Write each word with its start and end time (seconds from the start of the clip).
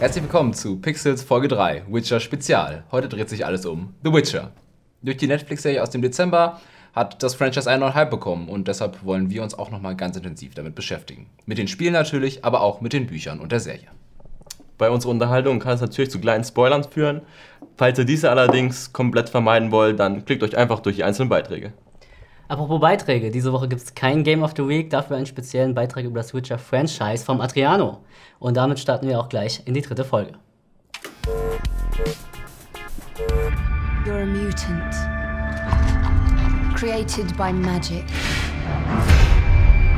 Herzlich 0.00 0.24
willkommen 0.24 0.54
zu 0.54 0.78
Pixels 0.80 1.22
Folge 1.22 1.46
3, 1.48 1.82
Witcher 1.90 2.20
Spezial. 2.20 2.84
Heute 2.90 3.06
dreht 3.06 3.28
sich 3.28 3.44
alles 3.44 3.66
um 3.66 3.92
The 4.02 4.10
Witcher. 4.10 4.50
Durch 5.02 5.18
die 5.18 5.26
Netflix-Serie 5.26 5.82
aus 5.82 5.90
dem 5.90 6.00
Dezember 6.00 6.58
hat 6.94 7.22
das 7.22 7.34
Franchise 7.34 7.70
Hype 7.70 8.08
bekommen 8.08 8.48
und 8.48 8.66
deshalb 8.66 9.04
wollen 9.04 9.28
wir 9.28 9.42
uns 9.42 9.52
auch 9.52 9.70
nochmal 9.70 9.94
ganz 9.96 10.16
intensiv 10.16 10.54
damit 10.54 10.74
beschäftigen. 10.74 11.26
Mit 11.44 11.58
den 11.58 11.68
Spielen 11.68 11.92
natürlich, 11.92 12.46
aber 12.46 12.62
auch 12.62 12.80
mit 12.80 12.94
den 12.94 13.08
Büchern 13.08 13.40
und 13.40 13.52
der 13.52 13.60
Serie. 13.60 13.88
Bei 14.78 14.88
unserer 14.88 15.10
Unterhaltung 15.10 15.58
kann 15.58 15.74
es 15.74 15.82
natürlich 15.82 16.10
zu 16.10 16.18
kleinen 16.18 16.44
Spoilern 16.44 16.84
führen. 16.84 17.20
Falls 17.76 17.98
ihr 17.98 18.06
diese 18.06 18.30
allerdings 18.30 18.94
komplett 18.94 19.28
vermeiden 19.28 19.70
wollt, 19.70 20.00
dann 20.00 20.24
klickt 20.24 20.42
euch 20.42 20.56
einfach 20.56 20.80
durch 20.80 20.96
die 20.96 21.04
einzelnen 21.04 21.28
Beiträge. 21.28 21.74
Apropos 22.50 22.80
Beiträge, 22.80 23.30
diese 23.30 23.52
Woche 23.52 23.68
gibt 23.68 23.80
es 23.80 23.94
kein 23.94 24.24
Game 24.24 24.42
of 24.42 24.54
the 24.56 24.66
Week, 24.66 24.90
dafür 24.90 25.16
einen 25.16 25.26
speziellen 25.26 25.72
Beitrag 25.72 26.04
über 26.04 26.18
das 26.18 26.34
Witcher-Franchise 26.34 27.24
vom 27.24 27.40
Adriano. 27.40 27.98
Und 28.40 28.56
damit 28.56 28.80
starten 28.80 29.06
wir 29.06 29.20
auch 29.20 29.28
gleich 29.28 29.62
in 29.66 29.74
die 29.74 29.82
dritte 29.82 30.04
Folge. 30.04 30.32
You're 34.04 34.22
a 34.22 34.26
mutant. 34.26 34.96
Created 36.74 37.36
by 37.36 37.52
magic. 37.52 38.02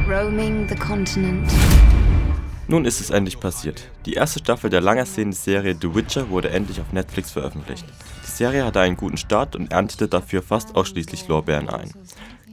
Roaming 0.07 0.69
the 0.69 0.75
continent. 0.75 1.51
Nun 2.69 2.85
ist 2.85 3.01
es 3.01 3.09
endlich 3.09 3.41
passiert. 3.41 3.89
Die 4.05 4.13
erste 4.13 4.41
Staffel 4.41 4.69
der 4.69 4.83
lang 4.83 4.99
ersehnten 4.99 5.33
Serie 5.33 5.75
The 5.81 5.95
Witcher 5.95 6.29
wurde 6.29 6.51
endlich 6.51 6.83
auf 6.83 6.93
Netflix 6.93 7.31
veröffentlicht. 7.31 7.87
Die 8.27 8.31
Serie 8.31 8.67
hatte 8.67 8.81
einen 8.81 8.97
guten 8.97 9.17
Start 9.17 9.57
und 9.57 9.73
erntete 9.73 10.07
dafür 10.07 10.43
fast 10.43 10.77
ausschließlich 10.77 11.29
Lorbeeren 11.29 11.71
ein. 11.71 11.91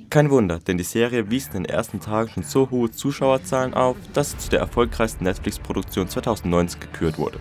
Kein 0.10 0.32
Wunder, 0.32 0.58
denn 0.58 0.80
die 0.80 0.84
Serie 0.84 1.30
wies 1.30 1.48
in 1.48 1.54
den 1.54 1.66
ersten 1.66 2.00
Tagen 2.00 2.32
schon 2.32 2.42
so 2.42 2.72
hohe 2.72 2.90
Zuschauerzahlen 2.90 3.76
auf, 3.76 3.96
dass 4.14 4.32
sie 4.32 4.38
zu 4.40 4.50
der 4.50 4.60
erfolgreichsten 4.60 5.24
Netflix-Produktion 5.24 6.10
2019 6.10 6.80
gekürt 6.80 7.20
wurde. 7.20 7.38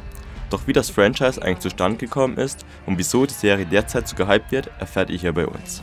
Doch 0.51 0.67
wie 0.67 0.75
das 0.75 0.91
Franchise 0.91 1.41
eigentlich 1.41 1.61
zustande 1.61 1.97
gekommen 1.97 2.37
ist 2.37 2.67
und 2.85 2.99
wieso 2.99 3.25
die 3.25 3.33
Serie 3.33 3.65
derzeit 3.65 4.07
so 4.07 4.17
gehypt 4.17 4.53
wird, 4.53 4.71
erfährt 4.81 5.09
ihr 5.09 5.17
hier 5.17 5.33
bei 5.33 5.47
uns. 5.47 5.83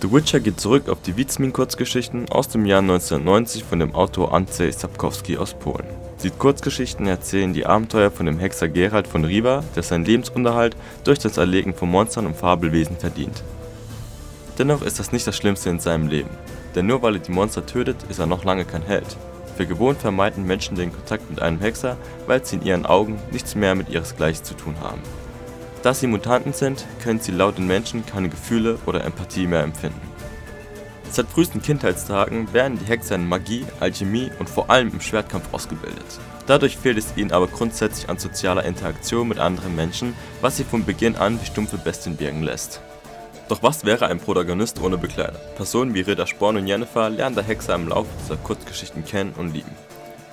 The 0.00 0.10
Witcher 0.10 0.40
geht 0.40 0.58
zurück 0.58 0.88
auf 0.88 1.02
die 1.02 1.16
Wiedźmin-Kurzgeschichten 1.16 2.32
aus 2.32 2.48
dem 2.48 2.66
Jahr 2.66 2.80
1990 2.80 3.62
von 3.62 3.78
dem 3.78 3.94
Autor 3.94 4.34
Andrzej 4.34 4.72
Sapkowski 4.72 5.36
aus 5.36 5.54
Polen. 5.54 6.01
Die 6.22 6.30
Kurzgeschichten 6.30 7.08
erzählen 7.08 7.52
die 7.52 7.66
Abenteuer 7.66 8.12
von 8.12 8.26
dem 8.26 8.38
Hexer 8.38 8.68
Geralt 8.68 9.08
von 9.08 9.24
Riva, 9.24 9.64
der 9.74 9.82
seinen 9.82 10.04
Lebensunterhalt 10.04 10.76
durch 11.02 11.18
das 11.18 11.36
Erlegen 11.36 11.74
von 11.74 11.90
Monstern 11.90 12.26
und 12.26 12.36
Fabelwesen 12.36 12.96
verdient. 12.96 13.42
Dennoch 14.56 14.82
ist 14.82 15.00
das 15.00 15.10
nicht 15.10 15.26
das 15.26 15.36
Schlimmste 15.36 15.70
in 15.70 15.80
seinem 15.80 16.06
Leben, 16.06 16.30
denn 16.76 16.86
nur 16.86 17.02
weil 17.02 17.16
er 17.16 17.22
die 17.22 17.32
Monster 17.32 17.66
tötet, 17.66 17.96
ist 18.08 18.20
er 18.20 18.26
noch 18.26 18.44
lange 18.44 18.64
kein 18.64 18.82
Held. 18.82 19.16
Für 19.56 19.66
gewohnt 19.66 19.98
vermeiden 19.98 20.46
Menschen 20.46 20.76
den 20.76 20.92
Kontakt 20.92 21.28
mit 21.28 21.42
einem 21.42 21.58
Hexer, 21.58 21.96
weil 22.28 22.44
sie 22.44 22.56
in 22.56 22.62
ihren 22.62 22.86
Augen 22.86 23.18
nichts 23.32 23.56
mehr 23.56 23.74
mit 23.74 23.88
ihresgleichen 23.88 24.44
zu 24.44 24.54
tun 24.54 24.76
haben. 24.80 25.00
Da 25.82 25.92
sie 25.92 26.06
Mutanten 26.06 26.52
sind, 26.52 26.86
können 27.02 27.18
sie 27.18 27.32
laut 27.32 27.58
den 27.58 27.66
Menschen 27.66 28.06
keine 28.06 28.28
Gefühle 28.28 28.78
oder 28.86 29.04
Empathie 29.04 29.48
mehr 29.48 29.64
empfinden. 29.64 30.11
Seit 31.12 31.28
frühesten 31.28 31.60
Kindheitstagen 31.60 32.50
werden 32.54 32.78
die 32.78 32.86
Hexer 32.86 33.16
in 33.16 33.28
Magie, 33.28 33.66
Alchemie 33.80 34.30
und 34.38 34.48
vor 34.48 34.70
allem 34.70 34.88
im 34.88 35.00
Schwertkampf 35.02 35.52
ausgebildet. 35.52 36.06
Dadurch 36.46 36.78
fehlt 36.78 36.96
es 36.96 37.14
ihnen 37.16 37.32
aber 37.32 37.48
grundsätzlich 37.48 38.08
an 38.08 38.18
sozialer 38.18 38.64
Interaktion 38.64 39.28
mit 39.28 39.38
anderen 39.38 39.76
Menschen, 39.76 40.14
was 40.40 40.56
sie 40.56 40.64
von 40.64 40.86
Beginn 40.86 41.16
an 41.16 41.38
wie 41.38 41.44
stumpfe 41.44 41.76
Bestien 41.76 42.18
wirken 42.18 42.42
lässt. 42.42 42.80
Doch 43.50 43.62
was 43.62 43.84
wäre 43.84 44.06
ein 44.06 44.20
Protagonist 44.20 44.80
ohne 44.80 44.96
Begleiter? 44.96 45.38
Personen 45.54 45.92
wie 45.92 46.00
Ritter 46.00 46.26
Sporn 46.26 46.56
und 46.56 46.66
Jennifer 46.66 47.10
lernen 47.10 47.34
der 47.34 47.44
Hexer 47.44 47.74
im 47.74 47.88
Laufe 47.88 48.08
dieser 48.22 48.38
Kurzgeschichten 48.38 49.04
kennen 49.04 49.34
und 49.36 49.52
lieben. 49.52 49.76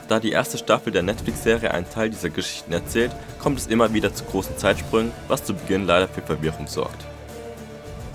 Da 0.07 0.21
die 0.21 0.31
erste 0.31 0.57
Staffel 0.57 0.93
der 0.93 1.03
Netflix-Serie 1.03 1.71
einen 1.71 1.89
Teil 1.89 2.09
dieser 2.09 2.29
Geschichten 2.29 2.71
erzählt, 2.71 3.11
kommt 3.37 3.59
es 3.59 3.67
immer 3.67 3.93
wieder 3.93 4.13
zu 4.13 4.23
großen 4.23 4.57
Zeitsprüngen, 4.57 5.11
was 5.27 5.43
zu 5.43 5.53
Beginn 5.53 5.85
leider 5.85 6.07
für 6.07 6.21
Verwirrung 6.21 6.67
sorgt. 6.67 7.05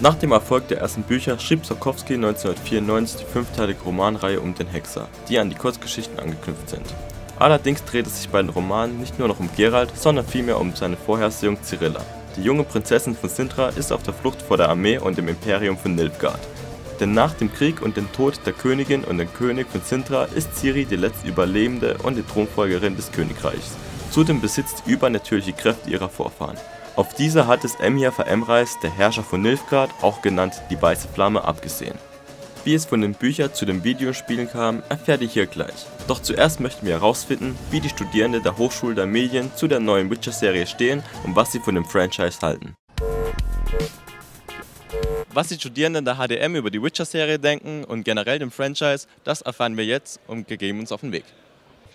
Nach 0.04 0.16
dem 0.16 0.32
Erfolg 0.32 0.69
der 0.69 0.81
ersten 0.81 1.03
Bücher 1.03 1.38
schrieb 1.38 1.65
Sokowski 1.65 2.12
1994 2.12 3.20
die 3.20 3.32
fünfteilige 3.32 3.81
Romanreihe 3.84 4.38
um 4.38 4.54
den 4.54 4.66
Hexer, 4.66 5.09
die 5.31 5.38
an 5.38 5.48
die 5.48 5.56
Kurzgeschichten 5.56 6.19
angeknüpft 6.19 6.69
sind. 6.69 6.84
Allerdings 7.38 7.82
dreht 7.87 8.06
es 8.06 8.19
sich 8.19 8.28
bei 8.28 8.43
den 8.43 8.50
Romanen 8.50 9.00
nicht 9.00 9.19
nur 9.19 9.28
noch 9.28 9.41
um 9.41 9.48
Geralt, 9.56 9.97
sondern 9.97 10.26
vielmehr 10.26 10.60
um 10.60 10.76
seine 10.76 10.98
Vorhersehung 10.98 11.56
Cyrilla. 11.62 12.03
Die 12.37 12.43
junge 12.43 12.64
Prinzessin 12.64 13.16
von 13.16 13.31
Sintra 13.31 13.70
ist 13.70 13.94
auf 13.94 14.03
der 14.03 14.12
Flucht 14.12 14.43
vor 14.43 14.59
der 14.59 14.69
Armee 14.69 14.98
und 14.98 15.16
dem 15.16 15.26
Imperium 15.26 15.78
von 15.78 15.94
Nilfgaard. 15.94 16.41
Denn 17.00 17.14
nach 17.14 17.32
dem 17.32 17.50
Krieg 17.50 17.81
und 17.81 17.97
dem 17.97 18.12
Tod 18.12 18.38
der 18.44 18.53
Königin 18.53 19.04
und 19.04 19.16
dem 19.16 19.32
König 19.32 19.69
von 19.70 19.81
Sintra 19.81 20.25
ist 20.25 20.54
Ciri 20.54 20.84
die 20.84 20.97
letzte 20.97 21.28
Überlebende 21.28 21.97
und 22.03 22.16
die 22.16 22.25
Thronfolgerin 22.25 22.97
des 22.97 23.10
Königreichs. 23.10 23.75
Zudem 24.10 24.43
besitzt 24.43 24.82
sie 24.84 24.93
übernatürliche 24.93 25.54
Kräfte 25.54 25.88
ihrer 25.88 26.10
Vorfahren. 26.10 26.59
Auf 26.97 27.12
diese 27.12 27.49
hat 27.49 27.65
es 27.65 27.75
Emhyr 27.75 28.12
Veremreis, 28.12 28.78
der 28.81 28.91
Herrscher 28.91 29.25
von 29.25 29.43
Nilfgaard, 29.43 29.91
auch 30.00 30.22
genannt 30.22 30.62
die 30.71 30.81
Weiße 30.81 31.09
Flamme, 31.09 31.43
abgesehen. 31.43 31.99
Wie 32.62 32.72
es 32.72 32.87
von 32.87 33.00
den 33.00 33.15
Büchern 33.15 33.53
zu 33.53 33.66
den 33.66 33.82
Videospielen 33.82 34.49
kam, 34.49 34.81
erfährt 34.88 35.21
ihr 35.21 35.28
hier 35.28 35.47
gleich. 35.47 35.75
Doch 36.06 36.22
zuerst 36.22 36.60
möchten 36.60 36.87
wir 36.87 36.94
herausfinden, 36.94 37.59
wie 37.72 37.81
die 37.81 37.88
Studierenden 37.88 38.44
der 38.44 38.56
Hochschule 38.59 38.94
der 38.94 39.06
Medien 39.06 39.50
zu 39.56 39.66
der 39.66 39.81
neuen 39.81 40.09
Witcher-Serie 40.09 40.69
stehen 40.69 41.03
und 41.25 41.34
was 41.34 41.50
sie 41.50 41.59
von 41.59 41.75
dem 41.75 41.84
Franchise 41.84 42.38
halten. 42.41 42.77
Was 45.32 45.49
die 45.49 45.56
Studierenden 45.56 46.05
der 46.05 46.15
HDM 46.15 46.55
über 46.55 46.71
die 46.71 46.81
Witcher-Serie 46.81 47.41
denken 47.41 47.82
und 47.82 48.05
generell 48.05 48.38
dem 48.38 48.53
Franchise, 48.53 49.09
das 49.25 49.43
erfahren 49.43 49.76
wir 49.76 49.84
jetzt 49.84 50.21
und 50.28 50.47
gegeben 50.47 50.78
uns 50.78 50.93
auf 50.93 51.00
den 51.00 51.11
Weg. 51.11 51.25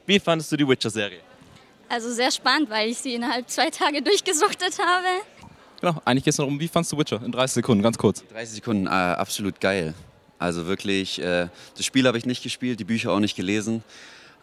Wie 0.05 0.19
fandest 0.19 0.51
du 0.51 0.57
die 0.57 0.67
Witcher-Serie? 0.67 1.28
Also 1.89 2.11
sehr 2.11 2.31
spannend, 2.31 2.69
weil 2.69 2.89
ich 2.89 2.99
sie 2.99 3.15
innerhalb 3.15 3.49
zwei 3.49 3.69
Tage 3.71 4.01
durchgesuchtet 4.01 4.77
habe. 4.79 5.07
Genau, 5.81 6.01
eigentlich 6.05 6.25
geht 6.25 6.33
es 6.33 6.37
noch 6.37 6.47
um, 6.47 6.59
wie 6.59 6.67
fandest 6.67 6.91
du 6.91 6.97
Witcher? 6.97 7.21
In 7.25 7.31
30 7.31 7.55
Sekunden, 7.55 7.81
ganz 7.81 7.97
kurz. 7.97 8.23
30 8.31 8.55
Sekunden, 8.55 8.85
äh, 8.85 8.89
absolut 8.89 9.59
geil. 9.59 9.95
Also 10.37 10.67
wirklich, 10.67 11.19
äh, 11.21 11.47
das 11.75 11.85
Spiel 11.85 12.05
habe 12.05 12.17
ich 12.17 12.25
nicht 12.25 12.43
gespielt, 12.43 12.79
die 12.79 12.83
Bücher 12.83 13.11
auch 13.11 13.19
nicht 13.19 13.35
gelesen. 13.35 13.83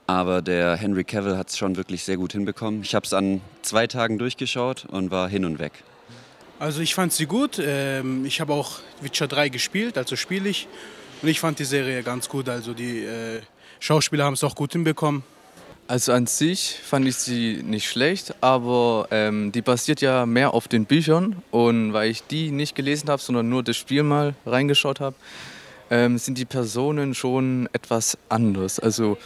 Aber 0.06 0.42
der 0.42 0.76
Henry 0.76 1.04
Cavill 1.04 1.36
hat 1.36 1.48
es 1.50 1.58
schon 1.58 1.76
wirklich 1.76 2.04
sehr 2.04 2.16
gut 2.16 2.32
hinbekommen. 2.32 2.82
Ich 2.82 2.94
habe 2.94 3.06
es 3.06 3.12
an 3.12 3.40
zwei 3.62 3.86
Tagen 3.86 4.18
durchgeschaut 4.18 4.84
und 4.86 5.10
war 5.10 5.28
hin 5.28 5.44
und 5.44 5.58
weg. 5.58 5.72
Also 6.58 6.80
ich 6.80 6.94
fand 6.94 7.12
sie 7.12 7.26
gut. 7.26 7.58
Ähm, 7.58 8.24
ich 8.24 8.40
habe 8.40 8.52
auch 8.54 8.78
Witcher 9.00 9.26
3 9.28 9.48
gespielt, 9.50 9.98
also 9.98 10.16
spiele 10.16 10.48
ich. 10.48 10.68
Und 11.22 11.28
ich 11.28 11.40
fand 11.40 11.58
die 11.58 11.64
Serie 11.64 12.02
ganz 12.02 12.28
gut. 12.28 12.48
Also 12.48 12.72
die 12.72 13.04
äh, 13.04 13.40
Schauspieler 13.80 14.24
haben 14.24 14.34
es 14.34 14.44
auch 14.44 14.54
gut 14.54 14.72
hinbekommen. 14.72 15.22
Also 15.88 16.12
an 16.12 16.26
sich 16.26 16.80
fand 16.82 17.06
ich 17.06 17.16
sie 17.16 17.62
nicht 17.62 17.88
schlecht, 17.88 18.34
aber 18.40 19.06
ähm, 19.12 19.52
die 19.52 19.62
basiert 19.62 20.00
ja 20.00 20.26
mehr 20.26 20.52
auf 20.52 20.66
den 20.66 20.84
Büchern. 20.84 21.42
Und 21.52 21.92
weil 21.92 22.10
ich 22.10 22.24
die 22.24 22.50
nicht 22.50 22.74
gelesen 22.74 23.08
habe, 23.08 23.22
sondern 23.22 23.48
nur 23.48 23.62
das 23.62 23.76
Spiel 23.76 24.02
mal 24.02 24.34
reingeschaut 24.44 24.98
habe, 24.98 25.14
ähm, 25.90 26.18
sind 26.18 26.38
die 26.38 26.44
Personen 26.44 27.14
schon 27.14 27.68
etwas 27.72 28.18
anders. 28.28 28.80
Also 28.80 29.16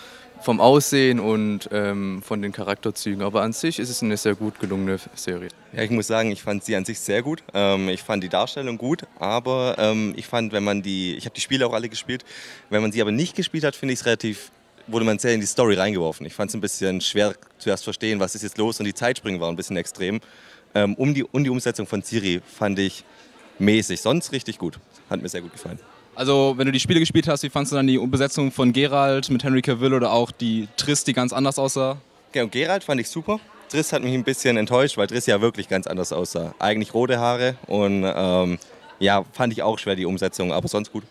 vom 0.43 0.61
Aussehen 0.61 1.21
und 1.21 1.69
ähm, 1.73 2.23
von 2.23 2.43
den 2.43 2.53
Charakterzügen. 2.53 3.23
Aber 3.23 3.43
an 3.43 3.53
sich 3.53 3.79
ist 3.79 3.91
es 3.91 4.03
eine 4.03 4.17
sehr 4.17 4.35
gut 4.35 4.59
gelungene 4.59 4.99
Serie. 5.15 5.49
Ja, 5.73 5.83
ich 5.83 5.91
muss 5.91 6.07
sagen, 6.07 6.31
ich 6.31 6.43
fand 6.43 6.65
sie 6.65 6.77
an 6.77 6.85
sich 6.85 6.99
sehr 6.99 7.23
gut. 7.23 7.43
Ähm, 7.55 7.89
ich 7.89 8.03
fand 8.03 8.25
die 8.25 8.29
Darstellung 8.29 8.79
gut, 8.79 9.05
aber 9.19 9.77
ähm, 9.79 10.15
ich 10.17 10.27
fand, 10.27 10.53
wenn 10.53 10.65
man 10.65 10.83
die, 10.83 11.15
ich 11.15 11.25
habe 11.27 11.35
die 11.35 11.41
Spiele 11.41 11.67
auch 11.67 11.75
alle 11.75 11.89
gespielt, 11.89 12.25
wenn 12.71 12.83
man 12.83 12.93
sie 12.93 13.03
aber 13.03 13.13
nicht 13.13 13.37
gespielt 13.37 13.65
hat, 13.65 13.77
finde 13.77 13.95
ich 13.95 14.01
es 14.01 14.07
relativ, 14.07 14.51
wurde 14.91 15.05
man 15.05 15.19
sehr 15.19 15.35
in 15.35 15.41
die 15.41 15.47
Story 15.47 15.75
reingeworfen. 15.75 16.27
Ich 16.27 16.35
fand 16.35 16.51
es 16.51 16.55
ein 16.55 16.61
bisschen 16.61 17.01
schwer 17.01 17.35
zuerst 17.59 17.85
verstehen, 17.85 18.21
was 18.21 18.35
ist 18.35 18.43
jetzt 18.43 18.59
los 18.59 18.79
und 18.81 18.87
die 18.87 18.95
Zeitsprünge 18.95 19.41
waren 19.41 19.55
ein 19.55 19.57
bisschen 19.57 19.77
extrem. 19.77 20.21
Ähm, 20.75 20.95
um, 20.95 21.15
die, 21.15 21.25
um 21.25 21.43
die 21.43 21.51
Umsetzung 21.51 21.87
von 21.87 22.03
Siri 22.03 22.41
fand 22.47 22.79
ich 22.79 23.05
mäßig, 23.59 24.01
sonst 24.01 24.33
richtig 24.33 24.59
gut. 24.59 24.79
Hat 25.09 25.21
mir 25.21 25.29
sehr 25.29 25.41
gut 25.41 25.53
gefallen. 25.53 25.79
Also, 26.15 26.55
wenn 26.57 26.67
du 26.67 26.73
die 26.73 26.81
Spiele 26.81 27.01
gespielt 27.01 27.29
hast, 27.29 27.43
wie 27.43 27.51
fandest 27.51 27.73
du 27.73 27.77
dann 27.77 27.87
die 27.87 27.99
Besetzung 27.99 28.53
von 28.53 28.73
Geralt 28.73 29.31
mit 29.31 29.43
Henry 29.43 29.63
Cavill 29.63 29.95
oder 29.95 30.13
auch 30.13 30.31
die 30.31 30.69
Triss, 30.77 31.05
die 31.05 31.13
ganz 31.13 31.33
anders 31.33 31.59
aussah? 31.59 31.99
Ja, 32.35 32.43
und 32.43 32.53
Geralt 32.53 32.85
fand 32.85 33.01
ich 33.01 33.09
super. 33.09 33.41
Triss 33.69 33.93
hat 33.93 34.03
mich 34.03 34.15
ein 34.15 34.25
bisschen 34.25 34.57
enttäuscht, 34.57 34.97
weil 34.97 35.07
Triss 35.07 35.27
ja 35.27 35.41
wirklich 35.41 35.69
ganz 35.69 35.87
anders 35.87 36.13
aussah. 36.13 36.55
Eigentlich 36.59 36.93
rote 36.93 37.19
Haare 37.19 37.57
und 37.67 38.05
ähm, 38.05 38.59
ja, 38.99 39.25
fand 39.33 39.53
ich 39.53 39.63
auch 39.63 39.79
schwer 39.79 39.97
die 39.97 40.05
Umsetzung, 40.05 40.53
aber 40.53 40.69
sonst 40.69 40.93
gut. 40.93 41.05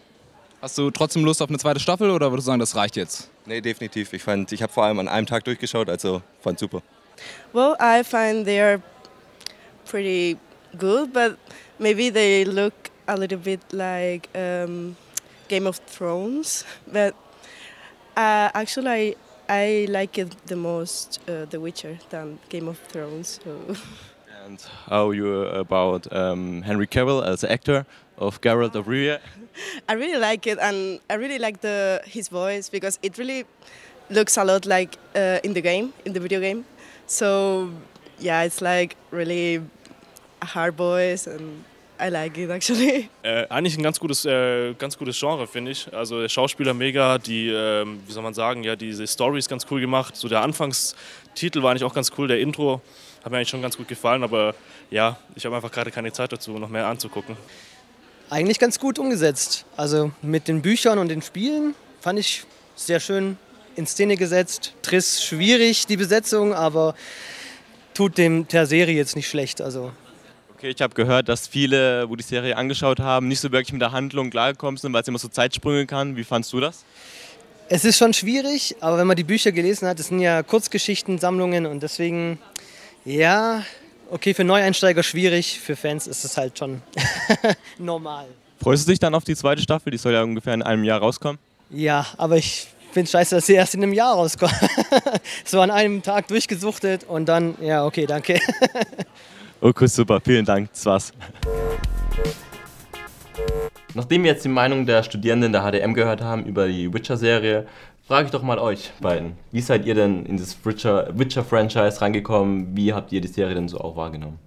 Hast 0.61 0.77
du 0.77 0.91
trotzdem 0.91 1.23
Lust 1.23 1.41
auf 1.41 1.47
eine 1.47 1.57
zweite 1.57 1.79
Staffel 1.79 2.09
oder 2.09 2.31
würdest 2.31 2.47
du 2.47 2.51
sagen, 2.51 2.59
das 2.59 2.75
reicht 2.75 2.97
jetzt? 2.97 3.29
Nee, 3.45 3.61
definitiv. 3.61 4.11
Ich 4.11 4.21
fand, 4.21 4.51
ich 4.51 4.61
habe 4.61 4.73
vor 4.73 4.83
allem 4.83 4.99
an 4.99 5.07
einem 5.07 5.25
Tag 5.25 5.45
durchgeschaut, 5.45 5.89
also 5.89 6.21
fand 6.41 6.59
super. 6.59 6.81
Well, 7.53 7.75
I 7.79 8.03
find 8.03 8.45
they 8.45 8.59
are 8.59 8.81
pretty 9.85 10.37
good, 10.77 11.13
but 11.13 11.37
maybe 11.79 12.11
they 12.11 12.43
look 12.43 12.73
a 13.07 13.15
little 13.15 13.37
bit 13.37 13.61
like 13.71 14.27
um, 14.35 14.97
Game 15.47 15.65
of 15.65 15.79
Thrones. 15.85 16.65
But 16.91 17.15
uh, 18.17 18.51
actually, 18.53 18.87
I, 18.87 19.15
I 19.49 19.87
like 19.89 20.17
it 20.17 20.35
the 20.47 20.55
most, 20.57 21.21
uh, 21.27 21.45
The 21.49 21.59
Witcher, 21.59 21.99
than 22.09 22.39
Game 22.49 22.67
of 22.67 22.77
Thrones. 22.89 23.39
So. 23.43 23.75
And 24.45 24.59
how 24.87 25.11
you 25.11 25.43
about 25.43 26.11
um, 26.11 26.63
Henry 26.63 26.87
Cavill 26.87 27.23
as 27.23 27.43
actor 27.43 27.85
of 28.17 28.41
Geralt 28.41 28.73
of 28.73 28.87
Rivia? 28.87 29.19
I 29.87 29.93
really 29.93 30.17
like 30.19 30.47
it, 30.47 30.59
and 30.59 30.99
I 31.09 31.15
really 31.15 31.39
like 31.39 31.61
the 31.61 32.01
his 32.05 32.29
voice 32.29 32.69
because 32.69 32.99
it 33.01 33.17
really 33.17 33.45
looks 34.09 34.37
a 34.37 34.43
lot 34.43 34.65
like 34.65 34.97
uh, 35.15 35.39
in 35.43 35.53
the 35.53 35.61
game, 35.61 35.93
in 36.05 36.13
the 36.13 36.19
video 36.19 36.39
game. 36.39 36.65
So 37.07 37.69
yeah, 38.19 38.43
it's 38.43 38.61
like 38.61 38.95
really 39.11 39.61
a 40.41 40.45
hard 40.45 40.75
voice, 40.75 41.27
and 41.27 41.63
I 41.99 42.09
like 42.09 42.37
it 42.37 42.49
actually. 42.49 43.09
Äh, 43.23 43.45
eigentlich 43.49 43.77
ein 43.77 43.83
ganz 43.83 43.99
gutes, 43.99 44.25
äh, 44.25 44.73
ganz 44.75 44.97
gutes 44.97 45.19
Genre, 45.19 45.45
finde 45.47 45.71
ich. 45.71 45.93
Also 45.93 46.21
der 46.21 46.29
Schauspieler 46.29 46.73
mega, 46.73 47.17
die, 47.17 47.49
ähm, 47.49 47.99
wie 48.07 48.11
soll 48.11 48.23
man 48.23 48.33
sagen, 48.33 48.63
ja, 48.63 48.75
diese 48.75 49.05
Story 49.05 49.39
ist 49.39 49.49
ganz 49.49 49.65
cool 49.69 49.81
gemacht. 49.81 50.15
So 50.15 50.27
der 50.27 50.41
Anfangstitel 50.41 51.61
war 51.61 51.71
eigentlich 51.71 51.83
auch 51.83 51.93
ganz 51.93 52.11
cool, 52.17 52.27
der 52.27 52.39
Intro 52.39 52.81
hat 53.23 53.31
mir 53.31 53.37
eigentlich 53.37 53.49
schon 53.49 53.61
ganz 53.61 53.75
gut 53.75 53.87
gefallen, 53.87 54.23
aber 54.23 54.55
ja, 54.89 55.17
ich 55.35 55.45
habe 55.45 55.55
einfach 55.55 55.71
gerade 55.71 55.91
keine 55.91 56.11
Zeit 56.11 56.31
dazu, 56.31 56.57
noch 56.57 56.69
mehr 56.69 56.87
anzugucken. 56.87 57.35
Eigentlich 58.29 58.59
ganz 58.59 58.79
gut 58.79 58.99
umgesetzt. 58.99 59.65
Also 59.75 60.11
mit 60.21 60.47
den 60.47 60.61
Büchern 60.61 60.99
und 60.99 61.09
den 61.09 61.21
Spielen 61.21 61.75
fand 61.99 62.19
ich 62.19 62.43
sehr 62.75 62.99
schön 62.99 63.37
in 63.75 63.87
Szene 63.87 64.17
gesetzt. 64.17 64.73
Triss 64.81 65.23
schwierig, 65.23 65.87
die 65.87 65.97
Besetzung, 65.97 66.53
aber 66.53 66.95
tut 67.93 68.17
dem 68.17 68.47
der 68.47 68.65
Serie 68.65 68.95
jetzt 68.95 69.15
nicht 69.15 69.27
schlecht. 69.27 69.61
Also 69.61 69.91
Okay, 70.59 70.71
ich 70.75 70.81
habe 70.81 70.93
gehört, 70.93 71.29
dass 71.29 71.47
viele, 71.47 72.09
wo 72.09 72.17
die 72.17 72.23
Serie 72.23 72.57
angeschaut 72.57 72.99
haben, 72.99 73.29
nicht 73.29 73.39
so 73.39 73.49
wirklich 73.49 73.71
mit 73.71 73.81
der 73.81 73.93
Handlung 73.93 74.29
klargekommen 74.29 74.75
sind, 74.75 74.91
weil 74.91 75.03
es 75.03 75.07
immer 75.07 75.17
so 75.17 75.29
Zeitsprünge 75.29 75.85
kann. 75.85 76.17
Wie 76.17 76.25
fandst 76.25 76.51
du 76.51 76.59
das? 76.59 76.83
Es 77.69 77.85
ist 77.85 77.97
schon 77.97 78.13
schwierig, 78.13 78.75
aber 78.81 78.97
wenn 78.97 79.07
man 79.07 79.15
die 79.15 79.23
Bücher 79.23 79.53
gelesen 79.53 79.87
hat, 79.87 80.01
es 80.01 80.07
sind 80.07 80.19
ja 80.19 80.43
Kurzgeschichtensammlungen 80.43 81.65
und 81.65 81.81
deswegen, 81.81 82.39
ja, 83.05 83.63
okay, 84.11 84.33
für 84.33 84.43
Neueinsteiger 84.43 85.03
schwierig, 85.03 85.59
für 85.59 85.75
Fans 85.75 86.07
ist 86.07 86.25
es 86.25 86.37
halt 86.37 86.57
schon 86.57 86.81
normal. 87.77 88.25
Freust 88.61 88.87
du 88.87 88.91
dich 88.91 88.99
dann 88.99 89.15
auf 89.15 89.23
die 89.23 89.35
zweite 89.35 89.61
Staffel? 89.61 89.91
Die 89.91 89.97
soll 89.97 90.13
ja 90.13 90.23
ungefähr 90.23 90.53
in 90.53 90.61
einem 90.61 90.83
Jahr 90.83 90.99
rauskommen. 90.99 91.39
Ja, 91.69 92.05
aber 92.17 92.37
ich 92.37 92.67
finde 92.91 93.05
es 93.05 93.11
scheiße, 93.11 93.35
dass 93.35 93.45
sie 93.45 93.53
erst 93.53 93.75
in 93.75 93.83
einem 93.83 93.93
Jahr 93.93 94.15
rauskommt. 94.15 94.53
so 95.45 95.61
an 95.61 95.71
einem 95.71 96.01
Tag 96.01 96.27
durchgesuchtet 96.27 97.05
und 97.05 97.27
dann, 97.27 97.55
ja, 97.61 97.85
okay, 97.85 98.05
danke. 98.05 98.39
Okay, 99.61 99.87
super, 99.87 100.21
vielen 100.23 100.45
Dank, 100.45 100.69
das 100.71 100.85
war's. 100.85 101.11
Nachdem 103.93 104.23
wir 104.23 104.31
jetzt 104.31 104.45
die 104.45 104.49
Meinung 104.49 104.85
der 104.85 105.03
Studierenden 105.03 105.51
der 105.51 105.69
HDM 105.69 105.93
gehört 105.93 106.21
haben 106.21 106.45
über 106.45 106.69
die 106.69 106.93
Witcher-Serie, 106.93 107.67
frage 108.09 108.25
ich 108.25 108.31
doch 108.31 108.41
mal 108.41 108.57
euch 108.57 108.89
beiden. 109.01 109.33
Wie 109.51 109.61
seid 109.61 109.85
ihr 109.85 109.93
denn 109.93 110.25
in 110.25 110.37
das 110.37 110.57
Witcher-Franchise 110.65 111.91
Witcher 111.93 112.01
reingekommen? 112.01 112.75
Wie 112.75 112.91
habt 112.91 113.11
ihr 113.11 113.21
die 113.21 113.27
Serie 113.27 113.53
denn 113.53 113.69
so 113.69 113.79
auch 113.79 113.95
wahrgenommen? 113.95 114.39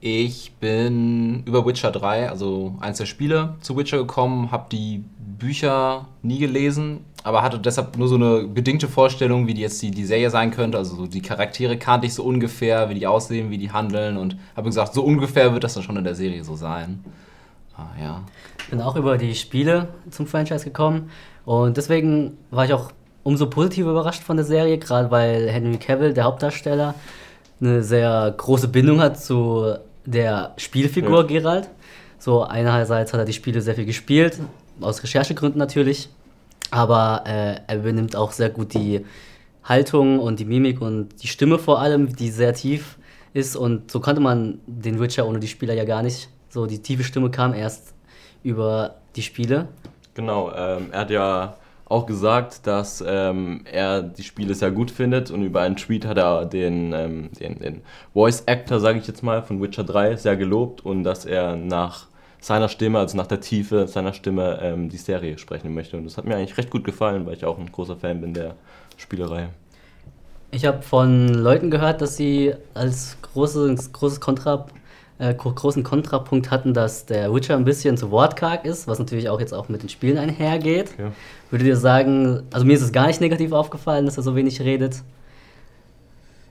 Ich 0.00 0.50
bin 0.58 1.44
über 1.44 1.64
Witcher 1.64 1.92
3, 1.92 2.28
also 2.28 2.74
eins 2.80 2.98
der 2.98 3.06
Spiele, 3.06 3.54
zu 3.60 3.76
Witcher 3.76 3.98
gekommen, 3.98 4.50
habe 4.50 4.66
die 4.72 5.04
Bücher 5.38 6.08
nie 6.22 6.40
gelesen, 6.40 7.04
aber 7.22 7.42
hatte 7.42 7.60
deshalb 7.60 7.96
nur 7.96 8.08
so 8.08 8.16
eine 8.16 8.48
bedingte 8.48 8.88
Vorstellung, 8.88 9.46
wie 9.46 9.54
die 9.54 9.62
jetzt 9.62 9.80
die, 9.80 9.92
die 9.92 10.04
Serie 10.04 10.28
sein 10.28 10.50
könnte. 10.50 10.76
Also 10.76 10.96
so 10.96 11.06
die 11.06 11.22
Charaktere 11.22 11.78
kannte 11.78 12.08
ich 12.08 12.14
so 12.14 12.24
ungefähr, 12.24 12.90
wie 12.90 12.94
die 12.94 13.06
aussehen, 13.06 13.50
wie 13.50 13.58
die 13.58 13.70
handeln 13.70 14.16
und 14.16 14.36
habe 14.56 14.68
gesagt, 14.70 14.92
so 14.92 15.04
ungefähr 15.04 15.52
wird 15.52 15.62
das 15.62 15.74
dann 15.74 15.84
schon 15.84 15.96
in 15.96 16.04
der 16.04 16.16
Serie 16.16 16.42
so 16.42 16.56
sein. 16.56 17.04
Ah, 17.76 17.90
ja. 18.00 18.22
Ich 18.58 18.70
bin 18.70 18.80
auch 18.80 18.96
über 18.96 19.18
die 19.18 19.36
Spiele 19.36 19.88
zum 20.10 20.26
Franchise 20.26 20.64
gekommen 20.64 21.10
und 21.44 21.76
deswegen 21.76 22.38
war 22.50 22.64
ich 22.64 22.72
auch 22.72 22.92
umso 23.22 23.48
positiver 23.48 23.90
überrascht 23.90 24.22
von 24.22 24.36
der 24.36 24.46
Serie, 24.46 24.78
gerade 24.78 25.10
weil 25.10 25.48
Henry 25.48 25.78
Cavill, 25.78 26.14
der 26.14 26.24
Hauptdarsteller, 26.24 26.94
eine 27.60 27.82
sehr 27.82 28.34
große 28.36 28.68
Bindung 28.68 29.00
hat 29.00 29.20
zu 29.20 29.74
der 30.04 30.52
Spielfigur 30.56 31.22
ja. 31.22 31.26
Geralt. 31.26 31.68
So 32.18 32.42
einerseits 32.42 33.12
hat 33.12 33.20
er 33.20 33.24
die 33.24 33.32
Spiele 33.32 33.60
sehr 33.60 33.74
viel 33.74 33.86
gespielt, 33.86 34.38
aus 34.80 35.02
Recherchegründen 35.02 35.58
natürlich, 35.58 36.08
aber 36.70 37.24
äh, 37.26 37.60
er 37.66 37.76
übernimmt 37.76 38.16
auch 38.16 38.32
sehr 38.32 38.50
gut 38.50 38.74
die 38.74 39.04
Haltung 39.64 40.18
und 40.18 40.40
die 40.40 40.44
Mimik 40.44 40.80
und 40.80 41.22
die 41.22 41.28
Stimme 41.28 41.58
vor 41.58 41.80
allem, 41.80 42.14
die 42.14 42.30
sehr 42.30 42.54
tief 42.54 42.98
ist. 43.32 43.56
Und 43.56 43.90
so 43.90 44.00
konnte 44.00 44.20
man 44.20 44.60
den 44.66 45.00
Witcher 45.00 45.26
ohne 45.26 45.40
die 45.40 45.48
Spieler 45.48 45.74
ja 45.74 45.84
gar 45.84 46.02
nicht. 46.02 46.28
So, 46.50 46.66
die 46.66 46.80
tiefe 46.80 47.04
Stimme 47.04 47.30
kam 47.30 47.54
erst 47.54 47.94
über 48.42 48.96
die 49.16 49.22
Spiele. 49.22 49.68
Genau, 50.14 50.52
ähm, 50.52 50.88
er 50.92 51.00
hat 51.00 51.10
ja 51.10 51.54
auch 51.86 52.06
gesagt, 52.06 52.66
dass 52.66 53.04
ähm, 53.06 53.64
er 53.70 54.02
die 54.02 54.22
Spiele 54.22 54.54
sehr 54.54 54.70
gut 54.70 54.90
findet 54.90 55.30
und 55.30 55.42
über 55.42 55.60
einen 55.60 55.76
Tweet 55.76 56.06
hat 56.06 56.16
er 56.16 56.46
den, 56.46 56.92
ähm, 56.92 57.30
den, 57.38 57.58
den 57.58 57.82
Voice 58.14 58.44
Actor, 58.46 58.80
sage 58.80 58.98
ich 58.98 59.06
jetzt 59.06 59.22
mal, 59.22 59.42
von 59.42 59.60
Witcher 59.60 59.84
3 59.84 60.16
sehr 60.16 60.36
gelobt 60.36 60.84
und 60.84 61.04
dass 61.04 61.24
er 61.26 61.56
nach 61.56 62.06
seiner 62.40 62.68
Stimme, 62.68 62.98
also 62.98 63.16
nach 63.16 63.26
der 63.26 63.40
Tiefe 63.40 63.86
seiner 63.86 64.12
Stimme, 64.12 64.58
ähm, 64.62 64.88
die 64.88 64.98
Serie 64.98 65.38
sprechen 65.38 65.74
möchte. 65.74 65.96
Und 65.96 66.04
das 66.04 66.16
hat 66.16 66.24
mir 66.26 66.36
eigentlich 66.36 66.56
recht 66.56 66.70
gut 66.70 66.84
gefallen, 66.84 67.26
weil 67.26 67.34
ich 67.34 67.44
auch 67.44 67.58
ein 67.58 67.70
großer 67.70 67.96
Fan 67.96 68.20
bin 68.20 68.34
der 68.34 68.54
Spielerei. 68.96 69.48
Ich 70.50 70.66
habe 70.66 70.82
von 70.82 71.28
Leuten 71.28 71.70
gehört, 71.70 72.00
dass 72.00 72.16
sie 72.16 72.54
als 72.74 73.16
großes, 73.22 73.92
großes 73.92 74.20
Kontra, 74.20 74.66
äh, 75.18 75.34
großen 75.34 75.82
Kontrapunkt 75.82 76.50
hatten, 76.50 76.74
dass 76.74 77.06
der 77.06 77.32
Witcher 77.32 77.56
ein 77.56 77.64
bisschen 77.64 77.96
zu 77.96 78.10
wortkarg 78.10 78.64
ist, 78.64 78.88
was 78.88 78.98
natürlich 78.98 79.28
auch 79.28 79.40
jetzt 79.40 79.52
auch 79.52 79.68
mit 79.68 79.82
den 79.82 79.88
Spielen 79.88 80.18
einhergeht. 80.18 80.92
Okay. 80.94 81.10
Würdet 81.50 81.68
ihr 81.68 81.76
sagen, 81.76 82.42
also 82.52 82.66
mir 82.66 82.74
ist 82.74 82.82
es 82.82 82.92
gar 82.92 83.06
nicht 83.06 83.20
negativ 83.20 83.52
aufgefallen, 83.52 84.06
dass 84.06 84.16
er 84.16 84.22
so 84.22 84.34
wenig 84.34 84.60
redet? 84.60 85.02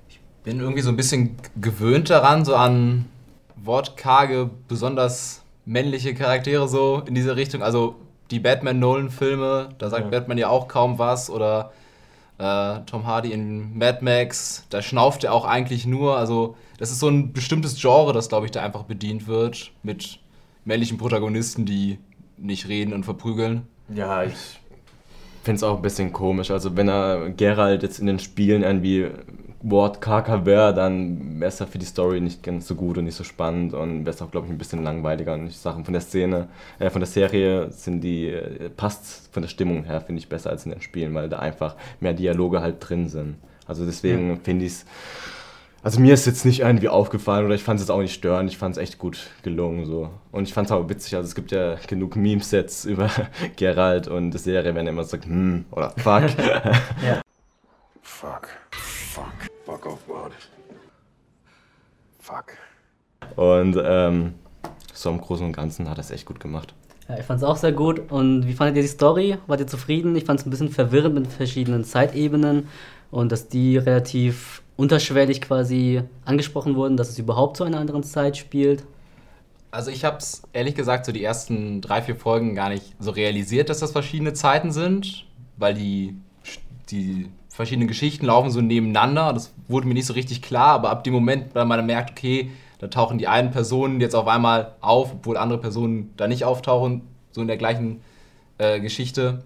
Ich 0.09 0.19
bin 0.43 0.59
irgendwie 0.59 0.81
so 0.81 0.89
ein 0.89 0.95
bisschen 0.95 1.35
gewöhnt 1.59 2.09
daran, 2.09 2.45
so 2.45 2.55
an 2.55 3.05
wortkarge, 3.55 4.49
besonders 4.67 5.41
männliche 5.65 6.13
Charaktere 6.13 6.67
so 6.67 7.01
in 7.05 7.15
diese 7.15 7.35
Richtung. 7.35 7.63
Also 7.63 7.95
die 8.31 8.39
Batman-Nolan-Filme, 8.39 9.69
da 9.77 9.89
sagt 9.89 10.05
ja. 10.05 10.09
Batman 10.09 10.37
ja 10.37 10.49
auch 10.49 10.67
kaum 10.67 10.99
was. 10.99 11.29
Oder 11.29 11.71
äh, 12.37 12.79
Tom 12.85 13.05
Hardy 13.05 13.31
in 13.31 13.77
Mad 13.77 13.99
Max, 14.01 14.65
da 14.69 14.81
schnauft 14.81 15.23
er 15.23 15.33
auch 15.33 15.45
eigentlich 15.45 15.85
nur. 15.85 16.17
Also 16.17 16.55
das 16.77 16.91
ist 16.91 16.99
so 16.99 17.09
ein 17.09 17.33
bestimmtes 17.33 17.79
Genre, 17.79 18.13
das, 18.13 18.29
glaube 18.29 18.45
ich, 18.45 18.51
da 18.51 18.61
einfach 18.61 18.83
bedient 18.83 19.27
wird. 19.27 19.71
Mit 19.83 20.19
männlichen 20.65 20.97
Protagonisten, 20.97 21.65
die 21.65 21.99
nicht 22.37 22.67
reden 22.67 22.93
und 22.93 23.03
verprügeln. 23.03 23.67
Ja, 23.89 24.23
ich 24.23 24.33
finde 25.43 25.57
es 25.57 25.63
auch 25.63 25.77
ein 25.77 25.81
bisschen 25.81 26.13
komisch. 26.13 26.51
Also 26.51 26.75
wenn 26.75 26.89
er 26.89 27.29
Geralt 27.29 27.83
jetzt 27.83 27.99
in 27.99 28.07
den 28.07 28.19
Spielen 28.19 28.63
irgendwie 28.63 29.09
Wort 29.63 30.01
Kaka 30.01 30.45
wäre, 30.45 30.73
dann 30.73 31.39
wäre 31.39 31.47
es 31.47 31.59
ja 31.59 31.65
für 31.65 31.77
die 31.77 31.85
Story 31.85 32.19
nicht 32.19 32.43
ganz 32.43 32.67
so 32.67 32.75
gut 32.75 32.97
und 32.97 33.05
nicht 33.05 33.15
so 33.15 33.23
spannend 33.23 33.73
und 33.73 34.05
wäre 34.05 34.13
es 34.13 34.21
auch, 34.21 34.29
glaube 34.29 34.45
ich, 34.45 34.51
ein 34.51 34.57
bisschen 34.57 34.83
langweiliger. 34.83 35.33
Und 35.33 35.47
ich 35.47 35.57
Sachen 35.57 35.85
von 35.85 35.93
der 35.93 36.01
Szene, 36.01 36.49
äh, 36.79 36.89
von 36.89 36.99
der 36.99 37.07
Serie 37.07 37.71
sind 37.71 38.01
die, 38.01 38.27
äh, 38.27 38.69
passt 38.69 39.33
von 39.33 39.41
der 39.41 39.47
Stimmung 39.47 39.85
her, 39.85 40.01
finde 40.01 40.19
ich, 40.19 40.27
besser 40.27 40.49
als 40.49 40.65
in 40.65 40.71
den 40.71 40.81
Spielen, 40.81 41.13
weil 41.13 41.29
da 41.29 41.39
einfach 41.39 41.75
mehr 42.01 42.13
Dialoge 42.13 42.61
halt 42.61 42.75
drin 42.79 43.07
sind. 43.07 43.37
Also 43.65 43.85
deswegen 43.85 44.31
ja. 44.31 44.35
finde 44.43 44.65
ich 44.65 44.73
es. 44.73 44.85
Also 45.81 45.99
mir 45.99 46.13
ist 46.13 46.25
jetzt 46.25 46.45
nicht 46.45 46.61
irgendwie 46.61 46.87
aufgefallen 46.89 47.45
oder 47.45 47.55
ich 47.55 47.63
fand 47.63 47.77
es 47.79 47.85
jetzt 47.85 47.91
auch 47.91 48.01
nicht 48.01 48.13
störend, 48.13 48.49
ich 48.49 48.57
fand 48.57 48.75
es 48.75 48.81
echt 48.81 48.97
gut 48.97 49.29
gelungen 49.43 49.85
so. 49.85 50.09
Und 50.31 50.47
ich 50.47 50.53
fand 50.53 50.67
es 50.67 50.71
auch 50.71 50.87
witzig, 50.89 51.15
also 51.15 51.27
es 51.27 51.35
gibt 51.35 51.51
ja 51.51 51.75
genug 51.87 52.17
Meme-Sets 52.17 52.85
über 52.85 53.09
Geralt 53.55 54.09
und 54.09 54.31
die 54.31 54.37
Serie, 54.37 54.75
wenn 54.75 54.87
er 54.87 54.91
immer 54.91 55.05
sagt, 55.05 55.25
hm 55.25 55.65
oder 55.71 55.91
fuck. 55.91 56.23
ja. 57.05 57.21
Fuck. 58.01 58.47
Fuck. 58.71 59.52
Fuck 59.65 59.85
off, 59.85 60.07
God. 60.07 60.31
Fuck. 62.19 62.57
Und 63.35 63.77
ähm, 63.83 64.33
so 64.93 65.09
im 65.09 65.21
Großen 65.21 65.45
und 65.45 65.53
Ganzen 65.53 65.89
hat 65.89 65.97
er 65.97 66.01
es 66.01 66.11
echt 66.11 66.25
gut 66.25 66.39
gemacht. 66.39 66.73
Ja, 67.07 67.17
ich 67.17 67.25
fand 67.25 67.41
es 67.41 67.43
auch 67.43 67.57
sehr 67.57 67.71
gut. 67.71 68.11
Und 68.11 68.47
wie 68.47 68.53
fandet 68.53 68.77
ihr 68.77 68.81
die 68.81 68.87
Story? 68.87 69.37
Wart 69.47 69.59
ihr 69.59 69.67
zufrieden? 69.67 70.15
Ich 70.15 70.25
fand 70.25 70.39
es 70.39 70.45
ein 70.45 70.49
bisschen 70.49 70.69
verwirrend 70.69 71.15
mit 71.15 71.27
verschiedenen 71.27 71.83
Zeitebenen 71.83 72.67
und 73.11 73.31
dass 73.31 73.47
die 73.47 73.77
relativ 73.77 74.63
unterschwellig 74.75 75.41
quasi 75.41 76.01
angesprochen 76.25 76.75
wurden, 76.75 76.97
dass 76.97 77.09
es 77.09 77.19
überhaupt 77.19 77.57
zu 77.57 77.63
einer 77.63 77.79
anderen 77.79 78.03
Zeit 78.03 78.37
spielt. 78.37 78.83
Also 79.71 79.91
ich 79.91 80.05
habe 80.05 80.17
es 80.17 80.43
ehrlich 80.53 80.75
gesagt 80.75 81.05
so 81.05 81.11
die 81.11 81.23
ersten 81.23 81.81
drei, 81.81 82.01
vier 82.01 82.15
Folgen 82.15 82.55
gar 82.55 82.69
nicht 82.69 82.95
so 82.99 83.11
realisiert, 83.11 83.69
dass 83.69 83.79
das 83.79 83.91
verschiedene 83.91 84.33
Zeiten 84.33 84.71
sind, 84.71 85.25
weil 85.57 85.73
die, 85.73 86.15
die 86.89 87.29
verschiedene 87.53 87.85
Geschichten 87.85 88.25
laufen 88.25 88.49
so 88.49 88.61
nebeneinander. 88.61 89.31
Das 89.31 89.53
wurde 89.67 89.87
mir 89.87 89.93
nicht 89.93 90.07
so 90.07 90.13
richtig 90.13 90.41
klar, 90.41 90.69
aber 90.69 90.89
ab 90.89 91.03
dem 91.03 91.13
Moment, 91.13 91.53
weil 91.53 91.65
man 91.65 91.85
merkt, 91.85 92.09
okay, 92.09 92.49
da 92.79 92.87
tauchen 92.87 93.19
die 93.19 93.27
einen 93.27 93.51
Personen 93.51 94.01
jetzt 94.01 94.15
auf 94.15 94.27
einmal 94.27 94.73
auf, 94.81 95.13
obwohl 95.13 95.37
andere 95.37 95.59
Personen 95.59 96.11
da 96.17 96.27
nicht 96.27 96.45
auftauchen, 96.45 97.03
so 97.31 97.41
in 97.41 97.47
der 97.47 97.57
gleichen 97.57 98.01
äh, 98.57 98.79
Geschichte, 98.79 99.43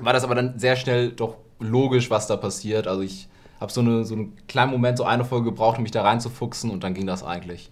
war 0.00 0.12
das 0.12 0.24
aber 0.24 0.34
dann 0.34 0.58
sehr 0.58 0.74
schnell 0.74 1.12
doch 1.12 1.36
logisch, 1.60 2.10
was 2.10 2.26
da 2.26 2.36
passiert. 2.36 2.88
Also 2.88 3.02
ich 3.02 3.28
habe 3.60 3.70
so, 3.70 3.80
eine, 3.80 4.04
so 4.04 4.16
einen 4.16 4.36
kleinen 4.48 4.72
Moment, 4.72 4.98
so 4.98 5.04
eine 5.04 5.24
Folge 5.24 5.50
gebraucht, 5.50 5.78
um 5.78 5.84
mich 5.84 5.92
da 5.92 6.02
reinzufuchsen 6.02 6.68
und 6.68 6.82
dann 6.82 6.94
ging 6.94 7.06
das 7.06 7.22
eigentlich. 7.22 7.70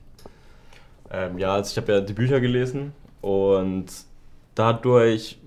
Ähm, 1.11 1.37
ja, 1.37 1.55
also 1.55 1.73
ich 1.73 1.77
habe 1.79 1.95
ja 1.95 2.01
die 2.01 2.13
Bücher 2.13 2.41
gelesen 2.41 2.93
und 3.23 3.87
dadurch 4.55 5.39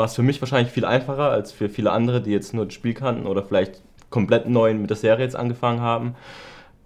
war 0.00 0.06
es 0.06 0.14
für 0.14 0.22
mich 0.22 0.40
wahrscheinlich 0.40 0.72
viel 0.72 0.86
einfacher 0.86 1.30
als 1.30 1.52
für 1.52 1.68
viele 1.68 1.92
andere, 1.92 2.22
die 2.22 2.30
jetzt 2.30 2.54
nur 2.54 2.64
das 2.64 2.72
Spiel 2.72 2.94
kannten 2.94 3.26
oder 3.26 3.42
vielleicht 3.42 3.82
komplett 4.08 4.48
neu 4.48 4.72
mit 4.72 4.88
der 4.88 4.96
Serie 4.96 5.26
jetzt 5.26 5.36
angefangen 5.36 5.82
haben. 5.82 6.14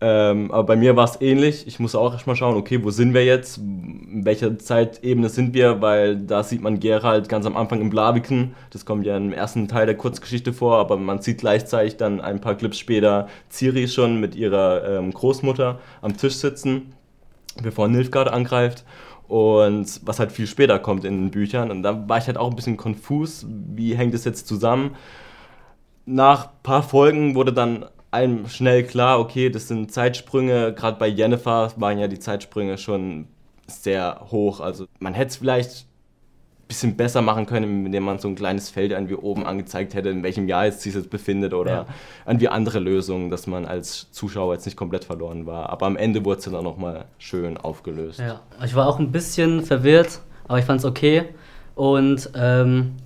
Ähm, 0.00 0.50
aber 0.50 0.64
bei 0.64 0.74
mir 0.76 0.96
war 0.96 1.04
es 1.04 1.20
ähnlich. 1.20 1.68
Ich 1.68 1.78
muss 1.78 1.94
auch 1.94 2.12
erstmal 2.12 2.34
schauen, 2.34 2.56
okay, 2.56 2.82
wo 2.82 2.90
sind 2.90 3.14
wir 3.14 3.24
jetzt? 3.24 3.58
In 3.58 4.22
welcher 4.24 4.58
Zeitebene 4.58 5.28
sind 5.28 5.54
wir? 5.54 5.80
Weil 5.80 6.16
da 6.16 6.42
sieht 6.42 6.60
man 6.60 6.80
Gerald 6.80 7.28
ganz 7.28 7.46
am 7.46 7.56
Anfang 7.56 7.80
im 7.80 7.88
Blaviken. 7.88 8.56
Das 8.70 8.84
kommt 8.84 9.06
ja 9.06 9.16
im 9.16 9.32
ersten 9.32 9.68
Teil 9.68 9.86
der 9.86 9.96
Kurzgeschichte 9.96 10.52
vor, 10.52 10.78
aber 10.78 10.96
man 10.96 11.22
sieht 11.22 11.38
gleichzeitig 11.38 11.96
dann 11.96 12.20
ein 12.20 12.40
paar 12.40 12.56
Clips 12.56 12.78
später 12.78 13.28
Ciri 13.48 13.86
schon 13.86 14.18
mit 14.18 14.34
ihrer 14.34 14.98
ähm, 14.98 15.12
Großmutter 15.12 15.78
am 16.02 16.16
Tisch 16.16 16.34
sitzen, 16.34 16.92
bevor 17.62 17.86
Nilfgaard 17.86 18.28
angreift. 18.28 18.84
Und 19.28 20.00
was 20.04 20.18
halt 20.18 20.32
viel 20.32 20.46
später 20.46 20.78
kommt 20.78 21.04
in 21.04 21.18
den 21.18 21.30
Büchern. 21.30 21.70
Und 21.70 21.82
da 21.82 22.08
war 22.08 22.18
ich 22.18 22.26
halt 22.26 22.36
auch 22.36 22.50
ein 22.50 22.56
bisschen 22.56 22.76
konfus. 22.76 23.46
Wie 23.48 23.96
hängt 23.96 24.14
es 24.14 24.24
jetzt 24.24 24.46
zusammen? 24.46 24.96
Nach 26.06 26.46
ein 26.46 26.62
paar 26.62 26.82
Folgen 26.82 27.34
wurde 27.34 27.52
dann 27.52 27.86
einem 28.10 28.48
schnell 28.48 28.84
klar, 28.84 29.18
okay, 29.18 29.50
das 29.50 29.68
sind 29.68 29.92
Zeitsprünge. 29.92 30.74
Gerade 30.74 30.98
bei 30.98 31.08
Jennifer 31.08 31.72
waren 31.76 31.98
ja 31.98 32.06
die 32.06 32.18
Zeitsprünge 32.18 32.78
schon 32.78 33.26
sehr 33.66 34.26
hoch. 34.30 34.60
Also 34.60 34.86
man 35.00 35.14
hätte 35.14 35.30
es 35.30 35.36
vielleicht 35.36 35.86
bisschen 36.74 36.96
besser 36.96 37.22
machen 37.22 37.46
können, 37.46 37.86
indem 37.86 38.02
man 38.02 38.18
so 38.18 38.28
ein 38.28 38.34
kleines 38.34 38.68
Feld 38.68 38.90
irgendwie 38.90 39.14
oben 39.14 39.46
angezeigt 39.46 39.94
hätte, 39.94 40.08
in 40.08 40.22
welchem 40.22 40.48
Jahr 40.48 40.66
jetzt 40.66 40.80
sich 40.80 40.94
jetzt 40.94 41.08
befindet 41.08 41.54
oder 41.54 41.72
ja. 41.72 41.86
irgendwie 42.26 42.48
andere 42.48 42.80
Lösungen, 42.80 43.30
dass 43.30 43.46
man 43.46 43.64
als 43.64 44.10
Zuschauer 44.10 44.54
jetzt 44.54 44.66
nicht 44.66 44.76
komplett 44.76 45.04
verloren 45.04 45.46
war. 45.46 45.70
Aber 45.70 45.86
am 45.86 45.96
Ende 45.96 46.24
wurde 46.24 46.38
es 46.38 46.44
dann 46.44 46.56
auch 46.56 46.62
nochmal 46.62 47.04
schön 47.18 47.56
aufgelöst. 47.56 48.18
Ja, 48.18 48.40
ich 48.64 48.74
war 48.74 48.88
auch 48.88 48.98
ein 48.98 49.12
bisschen 49.12 49.62
verwirrt, 49.62 50.20
aber 50.48 50.58
ich 50.58 50.64
fand 50.64 50.80
es 50.80 50.84
okay. 50.84 51.24
Und 51.76 52.30
ähm, 52.34 52.96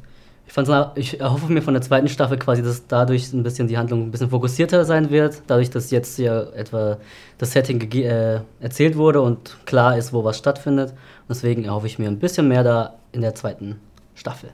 ich, 0.47 0.55
fand's, 0.55 0.71
ich 0.95 1.21
erhoffe 1.21 1.53
mir 1.53 1.61
von 1.61 1.75
der 1.75 1.83
zweiten 1.83 2.09
Staffel 2.09 2.39
quasi, 2.39 2.63
dass 2.63 2.87
dadurch 2.87 3.33
ein 3.35 3.43
bisschen 3.43 3.69
die 3.69 3.77
Handlung 3.77 4.05
ein 4.05 4.11
bisschen 4.11 4.31
fokussierter 4.31 4.87
sein 4.87 5.11
wird, 5.11 5.43
dadurch, 5.47 5.69
dass 5.69 5.91
jetzt 5.91 6.19
ja 6.19 6.43
etwa 6.55 6.97
das 7.37 7.53
Setting 7.53 7.91
äh, 7.93 8.41
erzählt 8.61 8.97
wurde 8.97 9.21
und 9.21 9.59
klar 9.67 9.99
ist, 9.99 10.15
wo 10.15 10.25
was 10.25 10.39
stattfindet. 10.39 10.95
Deswegen 11.29 11.65
erhoffe 11.65 11.87
ich 11.87 11.99
mir 11.99 12.09
ein 12.09 12.19
bisschen 12.19 12.49
mehr 12.49 12.65
da 12.65 12.98
in 13.13 13.21
der 13.21 13.35
zweiten 13.35 13.81
Staffel. 14.15 14.53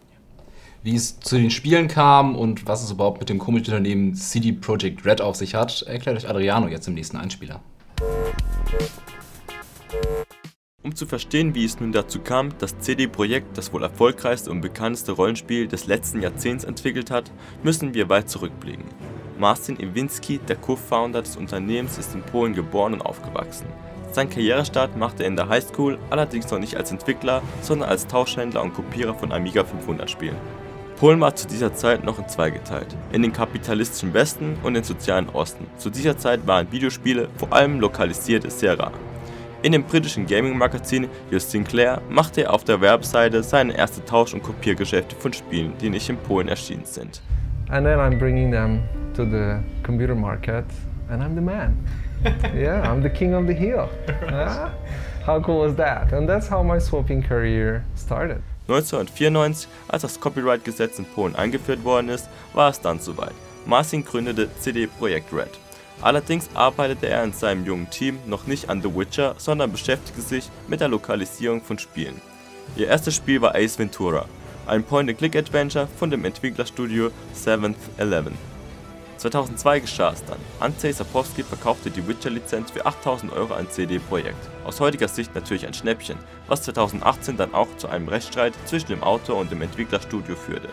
Wie 0.83 0.95
es 0.95 1.19
zu 1.19 1.37
den 1.37 1.51
Spielen 1.51 1.89
kam 1.89 2.37
und 2.37 2.67
was 2.67 2.85
es 2.85 2.91
überhaupt 2.91 3.21
mit 3.21 3.31
dem 3.31 3.39
komischen 3.39 3.73
Unternehmen 3.73 4.15
CD 4.15 4.53
Projekt 4.53 5.07
Red 5.07 5.23
auf 5.23 5.37
sich 5.37 5.55
hat, 5.55 5.83
erklärt 5.83 6.19
euch 6.19 6.29
Adriano 6.29 6.69
jetzt 6.69 6.87
im 6.89 6.95
nächsten 6.95 7.17
Einspieler. 7.17 7.61
Um 10.83 10.95
zu 10.95 11.07
verstehen, 11.07 11.55
wie 11.55 11.65
es 11.65 11.81
nun 11.81 11.93
dazu 11.93 12.21
kam, 12.21 12.51
dass 12.59 12.79
CD 12.81 13.07
Projekt 13.07 13.57
das 13.57 13.73
wohl 13.73 13.83
erfolgreichste 13.83 14.51
und 14.51 14.61
bekannteste 14.61 15.13
Rollenspiel 15.13 15.67
des 15.67 15.87
letzten 15.87 16.21
Jahrzehnts 16.21 16.65
entwickelt 16.65 17.11
hat, 17.11 17.33
müssen 17.63 17.95
wir 17.95 18.11
weit 18.11 18.29
zurückblicken. 18.29 18.85
Marcin 19.39 19.79
Iwinski, 19.79 20.39
der 20.39 20.57
Co-Founder 20.57 21.23
des 21.23 21.37
Unternehmens, 21.37 21.99
ist 21.99 22.15
in 22.15 22.23
Polen 22.23 22.55
geboren 22.55 22.95
und 22.95 23.03
aufgewachsen. 23.03 23.67
Sein 24.13 24.31
Karrierestart 24.31 24.97
machte 24.97 25.25
er 25.25 25.29
in 25.29 25.37
der 25.37 25.49
Highschool, 25.49 25.99
allerdings 26.11 26.51
noch 26.51 26.61
nicht 26.61 26.77
als 26.77 26.93
Entwickler, 26.93 27.43
sondern 27.63 27.89
als 27.89 28.07
Tauschhändler 28.07 28.63
und 28.63 28.73
Kopierer 28.73 29.15
von 29.15 29.33
Amiga 29.33 29.65
500 29.65 30.09
Spielen. 30.09 30.37
Polen 30.97 31.21
war 31.21 31.35
zu 31.35 31.49
dieser 31.49 31.75
Zeit 31.75 32.05
noch 32.05 32.21
in 32.21 32.29
zwei 32.29 32.51
geteilt, 32.51 32.97
in 33.11 33.23
den 33.23 33.33
kapitalistischen 33.33 34.15
Westen 34.15 34.57
und 34.63 34.75
den 34.75 34.85
sozialen 34.85 35.29
Osten. 35.31 35.67
Zu 35.79 35.91
dieser 35.91 36.17
Zeit 36.17 36.47
waren 36.47 36.71
Videospiele, 36.71 37.29
vor 37.37 37.53
allem 37.53 37.81
lokalisiert, 37.81 38.51
sehr 38.53 38.79
rar. 38.79 38.93
In 39.63 39.73
dem 39.73 39.83
britischen 39.83 40.27
Gaming-Magazin 40.27 41.09
Just 41.31 41.51
Sinclair 41.51 42.01
machte 42.09 42.43
er 42.43 42.53
auf 42.53 42.65
der 42.65 42.81
Webseite 42.81 43.43
seine 43.43 43.77
erste 43.77 44.05
Tausch- 44.05 44.35
und 44.35 44.43
Kopiergeschäfte 44.43 45.17
von 45.17 45.33
Spielen, 45.33 45.73
die 45.81 45.91
nicht 45.91 46.09
in 46.09 46.19
Polen 46.19 46.49
erschienen 46.49 46.85
sind. 46.85 47.21
And 47.71 47.85
then 47.85 47.99
I'm 47.99 48.19
bringing 48.19 48.51
them 48.51 48.83
to 49.15 49.25
the 49.25 49.63
computer 49.83 50.15
market 50.15 50.65
and 51.11 51.23
I'm 51.23 51.35
the 51.35 51.41
man. 51.41 51.77
yeah, 52.55 52.83
I'm 52.91 53.03
the 53.03 53.11
king 53.11 53.35
of 53.35 53.47
the 53.47 53.55
hill. 53.55 53.89
Yeah? 54.09 54.73
How 55.27 55.41
cool 55.41 55.61
was 55.61 55.75
that? 55.77 56.13
And 56.13 56.29
that's 56.29 56.49
how 56.49 56.63
my 56.63 56.79
swapping 56.79 57.23
career 57.23 57.83
started. 57.97 58.43
1994, 58.67 59.69
als 59.89 60.03
das 60.03 60.21
Copyright-Gesetz 60.21 60.99
in 60.99 61.07
Polen 61.07 61.35
eingeführt 61.35 61.83
worden 61.85 62.11
ist, 62.11 62.29
war 62.53 62.71
es 62.71 62.81
dann 62.81 62.99
soweit. 62.99 63.35
Marcin 63.67 64.05
gründete 64.05 64.49
CD 64.61 64.87
Projekt 64.87 65.33
Red. 65.33 65.51
Allerdings 66.03 66.51
arbeitete 66.55 67.09
er 67.09 67.25
in 67.25 67.33
seinem 67.33 67.65
jungen 67.65 67.89
Team 67.89 68.19
noch 68.27 68.47
nicht 68.47 68.69
an 68.69 68.83
The 68.83 68.95
Witcher, 68.95 69.35
sondern 69.39 69.73
beschäftigte 69.73 70.21
sich 70.21 70.51
mit 70.69 70.81
der 70.81 70.89
Lokalisierung 70.89 71.63
von 71.63 71.79
Spielen. 71.79 72.21
Ihr 72.77 72.89
erstes 72.89 73.15
Spiel 73.15 73.41
war 73.41 73.55
Ace 73.55 73.79
Ventura, 73.79 74.27
ein 74.67 74.85
Point-and-Click-Adventure 74.85 75.89
von 75.99 76.11
dem 76.11 76.25
Entwicklerstudio 76.25 77.11
Seventh 77.33 77.79
Eleven. 77.97 78.37
2002 79.19 79.81
geschah 79.81 80.13
es 80.13 80.25
dann. 80.25 80.39
Andrzej 80.61 80.93
Sapkowski 80.93 81.43
verkaufte 81.43 81.91
die 81.91 82.07
Witcher-Lizenz 82.07 82.71
für 82.71 82.85
8000 82.85 83.33
Euro 83.33 83.55
an 83.55 83.71
CD 83.71 83.99
Projekt. 83.99 84.51
Aus 84.65 84.81
heutiger 84.81 85.09
Sicht 85.09 85.35
natürlich 85.35 85.67
ein 85.67 85.73
Schnäppchen, 85.73 86.19
was 86.47 86.63
2018 86.63 87.37
dann 87.37 87.55
auch 87.55 87.75
zu 87.79 87.89
einem 87.89 88.09
Rechtsstreit 88.09 88.53
zwischen 88.67 88.89
dem 88.89 89.03
Autor 89.03 89.37
und 89.37 89.51
dem 89.51 89.63
Entwicklerstudio 89.63 90.37
führte. 90.37 90.69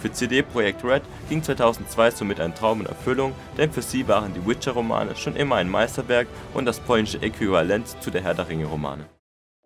Für 0.00 0.10
CD 0.10 0.42
Projekt 0.42 0.82
Red 0.82 1.02
ging 1.28 1.44
2002 1.44 2.10
somit 2.10 2.40
ein 2.40 2.56
Traum 2.56 2.80
in 2.80 2.86
Erfüllung, 2.86 3.34
denn 3.56 3.70
für 3.70 3.82
sie 3.82 4.08
waren 4.08 4.34
die 4.34 4.44
Witcher-Romane 4.44 5.14
schon 5.14 5.36
immer 5.36 5.56
ein 5.56 5.70
Meisterwerk 5.70 6.26
und 6.54 6.64
das 6.64 6.80
polnische 6.80 7.22
Äquivalent 7.22 7.86
zu 8.02 8.10
der 8.10 8.22
Herr 8.22 8.34
der 8.34 8.48
Ringe-Romane. 8.48 9.06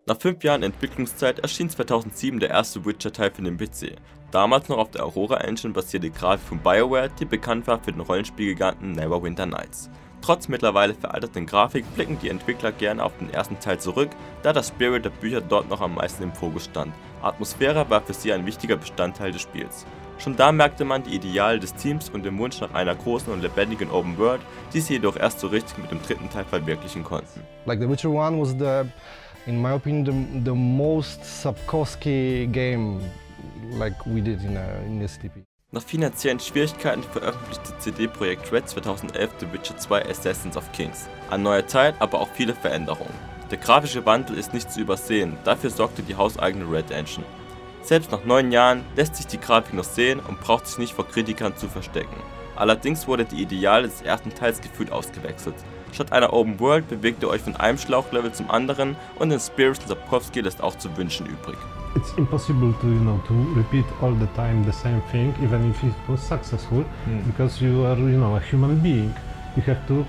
Nach 0.08 0.20
fünf 0.20 0.44
Jahren 0.44 0.62
Entwicklungszeit 0.62 1.40
erschien 1.40 1.68
2007 1.68 2.38
der 2.38 2.50
erste 2.50 2.84
Witcher-Teil 2.84 3.32
für 3.32 3.42
den 3.42 3.56
PC. 3.56 3.96
Damals 4.30 4.68
noch 4.68 4.78
auf 4.78 4.92
der 4.92 5.04
Aurora 5.04 5.38
Engine 5.38 5.74
basierte 5.74 6.10
Grafik 6.10 6.46
von 6.46 6.58
BioWare, 6.60 7.10
die 7.18 7.24
bekannt 7.24 7.66
war 7.66 7.80
für 7.82 7.90
den 7.90 8.02
Rollenspielgiganten 8.02 8.92
Neverwinter 8.92 9.46
Nights. 9.46 9.90
Trotz 10.22 10.46
mittlerweile 10.46 10.94
veralterten 10.94 11.44
Grafik 11.44 11.84
blicken 11.96 12.20
die 12.22 12.28
Entwickler 12.28 12.70
gerne 12.70 13.02
auf 13.02 13.18
den 13.18 13.30
ersten 13.30 13.58
Teil 13.58 13.80
zurück, 13.80 14.10
da 14.44 14.52
das 14.52 14.68
Spirit 14.68 15.04
der 15.04 15.10
Bücher 15.10 15.40
dort 15.40 15.68
noch 15.68 15.80
am 15.80 15.96
meisten 15.96 16.22
im 16.22 16.32
Fokus 16.32 16.66
stand. 16.66 16.94
Atmosphäre 17.20 17.90
war 17.90 18.00
für 18.00 18.14
sie 18.14 18.32
ein 18.32 18.46
wichtiger 18.46 18.76
Bestandteil 18.76 19.32
des 19.32 19.42
Spiels. 19.42 19.86
Schon 20.18 20.36
da 20.36 20.50
merkte 20.52 20.84
man 20.84 21.02
die 21.02 21.14
Ideale 21.14 21.58
des 21.58 21.74
Teams 21.74 22.08
und 22.08 22.24
den 22.24 22.38
Wunsch 22.38 22.60
nach 22.60 22.72
einer 22.72 22.94
großen 22.94 23.32
und 23.32 23.42
lebendigen 23.42 23.90
Open 23.90 24.16
World, 24.16 24.40
die 24.72 24.80
sie 24.80 24.94
jedoch 24.94 25.16
erst 25.16 25.40
so 25.40 25.48
richtig 25.48 25.76
mit 25.78 25.90
dem 25.90 26.00
dritten 26.00 26.30
Teil 26.30 26.44
verwirklichen 26.44 27.04
konnten. 27.04 27.42
Like 27.66 27.80
The 29.46 29.52
Witcher 29.52 29.62
1 29.62 29.62
was 29.62 29.62
the, 29.62 29.62
in 29.62 29.62
my 29.62 29.72
opinion, 29.72 30.04
the, 30.04 30.50
the 30.50 30.54
most 30.54 31.20
Sapkowski 31.22 32.52
game 32.52 33.00
like 33.78 34.06
we 34.06 34.20
did 34.20 34.42
in, 34.42 34.56
uh, 34.56 34.82
in 34.86 35.00
SDP. 35.00 35.44
Nach 35.72 35.82
finanziellen 35.82 36.40
Schwierigkeiten 36.40 37.02
veröffentlichte 37.02 37.78
CD 37.78 38.06
Projekt 38.08 38.52
Red 38.52 38.68
2011 38.68 39.30
The 39.40 39.52
Witcher 39.52 39.76
2 39.76 40.08
Assassins 40.08 40.56
of 40.56 40.70
Kings. 40.72 41.08
An 41.30 41.42
neue 41.42 41.66
Zeit, 41.66 41.94
aber 41.98 42.20
auch 42.20 42.28
viele 42.34 42.54
Veränderungen. 42.54 43.14
Der 43.50 43.58
grafische 43.58 44.04
Wandel 44.06 44.38
ist 44.38 44.54
nicht 44.54 44.70
zu 44.70 44.80
übersehen, 44.80 45.36
dafür 45.44 45.70
sorgte 45.70 46.02
die 46.02 46.16
hauseigene 46.16 46.64
Red 46.70 46.90
Engine. 46.90 47.26
Selbst 47.82 48.10
nach 48.10 48.24
neun 48.24 48.52
Jahren 48.52 48.84
lässt 48.96 49.16
sich 49.16 49.26
die 49.26 49.40
Grafik 49.40 49.74
noch 49.74 49.84
sehen 49.84 50.20
und 50.20 50.40
braucht 50.40 50.66
sich 50.66 50.78
nicht 50.78 50.94
vor 50.94 51.06
Kritikern 51.06 51.56
zu 51.56 51.68
verstecken. 51.68 52.16
Allerdings 52.56 53.06
wurde 53.06 53.24
die 53.24 53.42
Ideale 53.42 53.86
des 53.86 54.02
ersten 54.02 54.30
Teils 54.30 54.60
gefühlt 54.60 54.90
ausgewechselt. 54.90 55.54
Statt 55.92 56.12
einer 56.12 56.32
Open 56.32 56.60
World 56.60 56.88
bewegt 56.88 57.22
ihr 57.22 57.28
euch 57.28 57.42
von 57.42 57.56
einem 57.56 57.78
Schlauchlevel 57.78 58.32
zum 58.32 58.50
anderen 58.50 58.96
und 59.18 59.30
in 59.30 59.40
Spirits 59.40 59.80
und 59.80 59.88
Sapkowski 59.88 60.40
lässt 60.40 60.62
auch 60.62 60.76
zu 60.76 60.94
wünschen 60.96 61.26
übrig. 61.26 61.56
It's 61.94 62.12
impossible 62.18 62.74
to 62.82 62.88
you 62.88 63.00
know 63.00 63.18
to 63.26 63.34
repeat 63.56 63.86
all 64.02 64.14
the 64.14 64.26
time 64.36 64.62
the 64.64 64.72
same 64.72 65.00
thing 65.10 65.34
even 65.42 65.70
if 65.70 65.82
it 65.82 65.94
was 66.08 66.20
successful 66.20 66.84
mm. 67.06 67.24
because 67.26 67.64
you 67.64 67.86
are 67.86 67.98
you 67.98 68.18
know 68.18 68.36
a 68.36 68.40
human 68.40 68.78
being. 68.82 69.14
You 69.56 69.62
have 69.62 69.86
to 69.88 70.04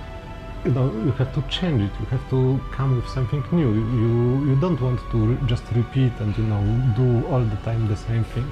you 0.65 0.71
know 0.71 0.91
you 1.05 1.11
have 1.11 1.33
to 1.33 1.41
change 1.49 1.81
it 1.81 1.91
you 1.99 2.05
have 2.07 2.29
to 2.29 2.59
come 2.71 2.95
with 2.95 3.07
something 3.09 3.43
new 3.51 3.71
you 4.03 4.49
you 4.49 4.55
don't 4.59 4.81
want 4.81 4.99
to 5.11 5.37
just 5.45 5.63
repeat 5.73 6.11
and 6.19 6.37
you 6.37 6.43
know 6.43 6.61
do 6.95 7.25
all 7.27 7.43
the 7.53 7.59
time 7.67 7.87
the 7.87 7.95
same 7.95 8.23
thing 8.35 8.47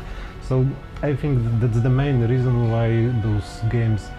so 0.47 0.65
i 1.01 1.13
think 1.13 1.39
that's 1.59 1.81
the 1.81 1.89
main 1.89 2.21
reason 2.27 2.71
why 2.71 2.87
those 3.25 3.49
games 3.69 4.09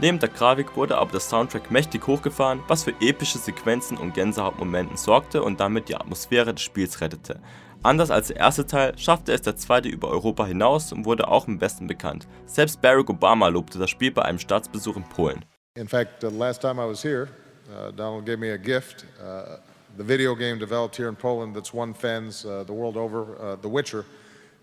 Neben 0.00 0.18
der 0.20 0.28
Grafik 0.28 0.76
wurde 0.76 0.96
aber 0.98 1.10
der 1.10 1.20
Soundtrack 1.20 1.70
mächtig 1.70 2.06
hochgefahren, 2.06 2.62
was 2.68 2.84
für 2.84 2.94
epische 3.00 3.38
Sequenzen 3.38 3.96
und 3.96 4.14
Gänsehautmomenten 4.14 4.96
sorgte 4.96 5.42
und 5.42 5.58
damit 5.58 5.88
die 5.88 5.96
Atmosphäre 5.96 6.54
des 6.54 6.62
Spiels 6.62 7.00
rettete. 7.00 7.40
Anders 7.82 8.10
als 8.10 8.28
der 8.28 8.36
erste 8.36 8.66
Teil 8.66 8.96
schaffte 8.98 9.32
es 9.32 9.42
der 9.42 9.56
zweite 9.56 9.88
über 9.88 10.08
Europa 10.08 10.46
hinaus 10.46 10.92
und 10.92 11.04
wurde 11.04 11.28
auch 11.28 11.46
im 11.48 11.60
Westen 11.60 11.86
bekannt. 11.86 12.26
Selbst 12.46 12.80
Barack 12.80 13.10
Obama 13.10 13.48
lobte 13.48 13.78
das 13.78 13.90
Spiel 13.90 14.10
bei 14.10 14.22
einem 14.22 14.38
Staatsbesuch 14.38 14.96
in 14.96 15.04
Polen. 15.04 15.44
In 15.74 15.88
fact, 15.88 16.20
the 16.20 16.28
last 16.28 16.60
time 16.60 16.80
I 16.82 16.88
was 16.88 17.02
here, 17.02 17.28
uh, 17.70 17.92
Donald 17.92 18.26
gave 18.26 18.38
me 18.38 18.52
a 18.52 18.56
gift. 18.56 19.04
Uh, 19.20 19.58
the 19.96 20.04
video 20.04 20.34
game 20.34 20.58
developed 20.58 20.96
here 20.96 21.08
in 21.08 21.16
Poland 21.16 21.54
that's 21.54 21.72
won 21.72 21.94
fans 21.94 22.44
uh, 22.44 22.64
the 22.64 22.72
world 22.72 22.96
over, 22.96 23.36
uh, 23.40 23.56
The 23.60 23.68
Witcher. 23.68 24.04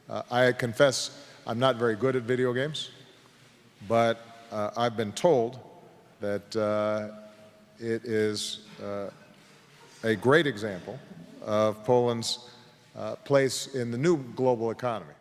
Uh, 0.09 0.23
I 0.29 0.51
confess 0.51 1.11
I'm 1.47 1.59
not 1.59 1.77
very 1.77 1.95
good 1.95 2.15
at 2.15 2.23
video 2.23 2.53
games, 2.53 2.91
but 3.87 4.17
uh, 4.55 4.71
I've 4.77 4.95
been 4.95 5.11
told 5.11 5.59
that 6.21 6.55
uh, 6.55 7.09
it 7.77 8.05
is 8.05 8.61
uh, 8.81 9.09
a 10.03 10.15
great 10.15 10.47
example 10.47 10.97
of 11.45 11.83
Poland's 11.83 12.39
uh, 12.95 13.15
place 13.25 13.75
in 13.75 13.91
the 13.91 13.97
new 13.97 14.17
global 14.35 14.71
economy. 14.71 15.11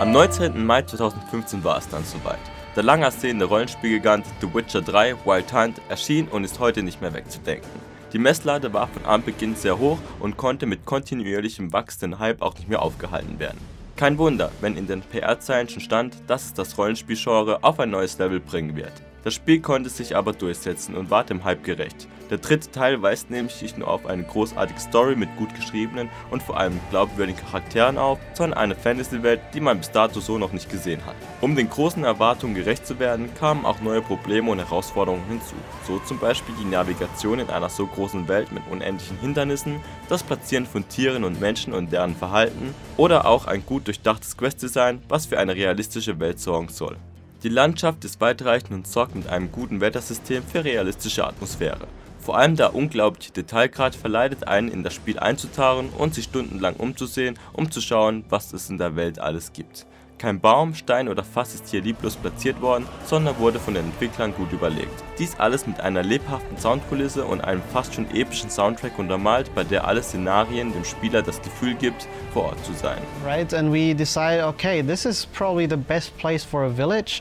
Am 0.00 0.10
19. 0.10 0.66
Mai 0.66 0.82
2015 0.82 1.62
war 1.64 1.78
es 1.78 1.88
dann 1.88 2.04
soweit. 2.04 2.38
Der 2.74 2.82
lang 2.82 3.02
ersehene 3.02 3.44
Rollenspielgigant 3.44 4.26
The 4.40 4.52
Witcher 4.52 4.82
3 4.82 5.24
Wild 5.24 5.52
Hunt 5.52 5.80
erschien 5.88 6.26
und 6.28 6.44
ist 6.44 6.58
heute 6.58 6.82
nicht 6.82 7.00
mehr 7.00 7.14
wegzudenken. 7.14 7.91
Die 8.12 8.18
Messlade 8.18 8.74
war 8.74 8.88
von 8.88 9.06
Anbeginn 9.06 9.56
sehr 9.56 9.78
hoch 9.78 9.98
und 10.20 10.36
konnte 10.36 10.66
mit 10.66 10.84
kontinuierlichem 10.84 11.72
wachsenden 11.72 12.18
Hype 12.18 12.42
auch 12.42 12.54
nicht 12.54 12.68
mehr 12.68 12.82
aufgehalten 12.82 13.38
werden. 13.38 13.58
Kein 13.96 14.18
Wunder, 14.18 14.50
wenn 14.60 14.76
in 14.76 14.86
den 14.86 15.00
PR-Zeilen 15.00 15.68
schon 15.68 15.80
stand, 15.80 16.16
dass 16.26 16.44
es 16.46 16.54
das 16.54 16.76
Rollenspielgenre 16.76 17.64
auf 17.64 17.80
ein 17.80 17.90
neues 17.90 18.18
Level 18.18 18.40
bringen 18.40 18.76
wird. 18.76 18.92
Das 19.24 19.34
Spiel 19.34 19.60
konnte 19.60 19.88
sich 19.88 20.16
aber 20.16 20.32
durchsetzen 20.32 20.96
und 20.96 21.10
war 21.10 21.24
dem 21.24 21.44
Hype 21.44 21.62
gerecht. 21.62 22.08
Der 22.32 22.38
dritte 22.38 22.70
Teil 22.70 23.02
weist 23.02 23.30
nämlich 23.30 23.60
nicht 23.60 23.76
nur 23.76 23.88
auf 23.88 24.06
eine 24.06 24.22
großartige 24.22 24.80
Story 24.80 25.16
mit 25.16 25.36
gut 25.36 25.54
geschriebenen 25.54 26.08
und 26.30 26.42
vor 26.42 26.58
allem 26.58 26.80
glaubwürdigen 26.90 27.40
Charakteren 27.40 27.98
auf, 27.98 28.18
sondern 28.32 28.58
eine 28.58 28.74
Fantasy-Welt, 28.74 29.40
die 29.52 29.60
man 29.60 29.78
bis 29.78 29.90
dato 29.90 30.18
so 30.18 30.38
noch 30.38 30.52
nicht 30.52 30.70
gesehen 30.70 31.04
hat. 31.04 31.14
Um 31.40 31.54
den 31.54 31.68
großen 31.68 32.02
Erwartungen 32.04 32.54
gerecht 32.54 32.86
zu 32.86 32.98
werden, 32.98 33.28
kamen 33.34 33.66
auch 33.66 33.80
neue 33.80 34.00
Probleme 34.00 34.50
und 34.50 34.58
Herausforderungen 34.58 35.26
hinzu. 35.28 35.54
So 35.86 35.98
zum 35.98 36.18
Beispiel 36.18 36.54
die 36.58 36.64
Navigation 36.64 37.38
in 37.38 37.50
einer 37.50 37.68
so 37.68 37.86
großen 37.86 38.26
Welt 38.28 38.50
mit 38.50 38.62
unendlichen 38.70 39.18
Hindernissen, 39.18 39.80
das 40.08 40.22
Platzieren 40.22 40.64
von 40.64 40.88
Tieren 40.88 41.24
und 41.24 41.38
Menschen 41.38 41.74
und 41.74 41.92
deren 41.92 42.16
Verhalten 42.16 42.74
oder 42.96 43.26
auch 43.26 43.46
ein 43.46 43.64
gut 43.66 43.86
durchdachtes 43.86 44.36
Questdesign, 44.36 45.02
was 45.08 45.26
für 45.26 45.38
eine 45.38 45.54
realistische 45.54 46.18
Welt 46.18 46.40
sorgen 46.40 46.68
soll. 46.68 46.96
Die 47.42 47.48
Landschaft 47.48 48.04
ist 48.04 48.20
weitreichend 48.20 48.70
und 48.70 48.86
sorgt 48.86 49.16
mit 49.16 49.26
einem 49.26 49.50
guten 49.50 49.80
Wettersystem 49.80 50.44
für 50.44 50.64
realistische 50.64 51.26
Atmosphäre. 51.26 51.88
Vor 52.20 52.38
allem 52.38 52.54
der 52.54 52.72
unglaubliche 52.72 53.32
Detailgrad 53.32 53.96
verleitet 53.96 54.46
einen 54.46 54.68
in 54.68 54.84
das 54.84 54.94
Spiel 54.94 55.18
einzutauchen 55.18 55.88
und 55.98 56.14
sich 56.14 56.26
stundenlang 56.26 56.76
umzusehen, 56.76 57.36
um 57.52 57.68
zu 57.68 57.80
schauen, 57.80 58.24
was 58.28 58.52
es 58.52 58.70
in 58.70 58.78
der 58.78 58.94
Welt 58.94 59.18
alles 59.18 59.52
gibt. 59.52 59.86
Kein 60.18 60.40
Baum, 60.40 60.74
Stein 60.74 61.08
oder 61.08 61.24
Fass 61.24 61.54
ist 61.54 61.68
hier 61.68 61.82
lieblos 61.82 62.16
platziert 62.16 62.60
worden, 62.60 62.86
sondern 63.04 63.38
wurde 63.38 63.58
von 63.58 63.74
den 63.74 63.86
Entwicklern 63.86 64.32
gut 64.34 64.52
überlegt. 64.52 65.02
Dies 65.18 65.38
alles 65.38 65.66
mit 65.66 65.80
einer 65.80 66.02
lebhaften 66.02 66.56
Soundkulisse 66.58 67.24
und 67.24 67.40
einem 67.42 67.62
fast 67.72 67.94
schon 67.94 68.08
epischen 68.14 68.48
Soundtrack 68.48 68.98
untermalt, 68.98 69.52
bei 69.54 69.64
der 69.64 69.86
alle 69.86 70.02
Szenarien 70.02 70.72
dem 70.72 70.84
Spieler 70.84 71.22
das 71.22 71.42
Gefühl 71.42 71.74
gibt, 71.74 72.06
vor 72.32 72.44
Ort 72.44 72.64
zu 72.64 72.72
sein. 72.72 72.98
Right, 73.24 73.52
and 73.52 73.72
we 73.72 73.94
decided, 73.94 74.44
okay, 74.44 74.82
this 74.82 75.04
is 75.04 75.26
probably 75.26 75.66
the 75.68 75.76
best 75.76 76.16
place 76.18 76.44
for 76.44 76.64
a 76.64 76.70
village 76.70 77.20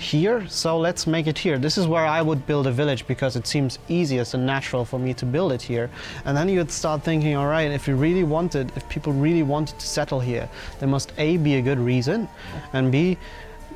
here, 0.00 0.46
so 0.48 0.78
let's 0.78 1.06
make 1.06 1.26
it 1.26 1.38
here. 1.38 1.58
This 1.58 1.76
is 1.76 1.86
where 1.86 2.06
I 2.06 2.22
would 2.22 2.46
build 2.46 2.66
a 2.66 2.72
village 2.72 3.06
because 3.06 3.36
it 3.36 3.46
seems 3.46 3.78
easiest 3.88 4.34
and 4.34 4.46
natural 4.46 4.84
for 4.84 4.98
me 4.98 5.14
to 5.14 5.26
build 5.26 5.52
it 5.52 5.62
here. 5.62 5.90
And 6.24 6.36
then 6.36 6.48
you'd 6.48 6.70
start 6.70 7.02
thinking, 7.02 7.36
all 7.36 7.46
right, 7.46 7.70
if 7.70 7.86
you 7.86 7.94
really 7.96 8.24
wanted, 8.24 8.72
if 8.76 8.88
people 8.88 9.12
really 9.12 9.42
wanted 9.42 9.78
to 9.78 9.86
settle 9.86 10.20
here, 10.20 10.48
there 10.78 10.88
must 10.88 11.12
A, 11.18 11.36
be 11.36 11.56
a 11.56 11.62
good 11.62 11.78
reason, 11.78 12.28
and 12.72 12.90
B, 12.90 13.18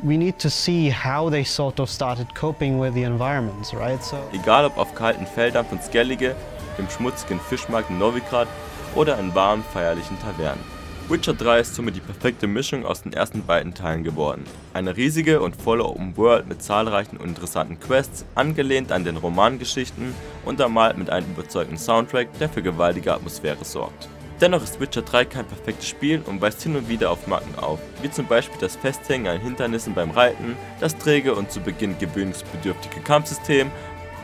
we 0.02 0.16
need 0.16 0.38
to 0.40 0.50
see 0.50 0.88
how 0.88 1.28
they 1.28 1.44
sort 1.44 1.78
of 1.78 1.88
started 1.88 2.34
coping 2.34 2.78
with 2.78 2.94
the 2.94 3.04
environments, 3.04 3.72
right? 3.72 4.02
So 4.02 4.16
Egal 4.32 4.64
ob 4.64 4.76
auf 4.76 4.94
kalten 4.94 5.26
Feldern 5.26 5.64
von 5.66 5.80
Skellige, 5.80 6.34
im 6.78 6.88
schmutzigen 6.88 7.38
Fischmarkt 7.38 7.90
in 7.90 7.98
Novigrad 7.98 8.48
oder 8.94 9.18
in 9.18 9.34
warmen, 9.34 9.62
feierlichen 9.62 10.18
Tavernen. 10.20 10.73
Witcher 11.06 11.34
3 11.34 11.60
ist 11.60 11.74
somit 11.74 11.96
die 11.96 12.00
perfekte 12.00 12.46
Mischung 12.46 12.86
aus 12.86 13.02
den 13.02 13.12
ersten 13.12 13.44
beiden 13.44 13.74
Teilen 13.74 14.04
geworden. 14.04 14.44
Eine 14.72 14.96
riesige 14.96 15.42
und 15.42 15.54
volle 15.54 15.84
Open 15.84 16.16
World 16.16 16.48
mit 16.48 16.62
zahlreichen 16.62 17.18
und 17.18 17.28
interessanten 17.28 17.78
Quests, 17.78 18.24
angelehnt 18.34 18.90
an 18.90 19.04
den 19.04 19.18
Romangeschichten, 19.18 20.14
untermalt 20.46 20.96
mit 20.96 21.10
einem 21.10 21.26
überzeugenden 21.26 21.76
Soundtrack, 21.76 22.28
der 22.38 22.48
für 22.48 22.62
gewaltige 22.62 23.12
Atmosphäre 23.12 23.66
sorgt. 23.66 24.08
Dennoch 24.40 24.64
ist 24.64 24.80
Witcher 24.80 25.02
3 25.02 25.26
kein 25.26 25.44
perfektes 25.44 25.88
Spiel 25.88 26.22
und 26.24 26.40
weist 26.40 26.62
hin 26.62 26.74
und 26.74 26.88
wieder 26.88 27.10
auf 27.10 27.26
Macken 27.26 27.54
auf, 27.58 27.80
wie 28.00 28.10
zum 28.10 28.26
Beispiel 28.26 28.58
das 28.58 28.76
Festhängen 28.76 29.28
an 29.28 29.42
Hindernissen 29.42 29.92
beim 29.92 30.10
Reiten, 30.10 30.56
das 30.80 30.96
träge 30.96 31.34
und 31.34 31.52
zu 31.52 31.60
Beginn 31.60 31.98
gewöhnungsbedürftige 31.98 33.00
Kampfsystem 33.00 33.70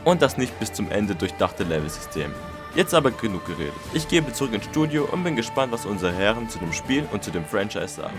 und 0.07 0.23
das 0.23 0.39
nicht 0.39 0.59
bis 0.59 0.73
zum 0.73 0.91
Ende 0.91 1.15
durchdachte 1.15 1.63
Levelsystem. 1.63 2.33
Jetzt 2.75 2.95
aber 2.95 3.11
genug 3.11 3.45
geredet. 3.47 3.75
Ich 3.95 4.07
gebe 4.07 4.33
zurück 4.33 4.55
ins 4.55 4.65
Studio 4.65 5.09
und 5.11 5.25
bin 5.25 5.35
gespannt, 5.35 5.73
was 5.73 5.87
unsere 5.87 6.13
Herren 6.13 6.49
zu 6.49 6.61
dem 6.61 6.73
Spiel 6.73 7.05
und 7.13 7.25
zu 7.25 7.33
dem 7.33 7.45
Franchise 7.45 7.89
sagen. 7.89 8.15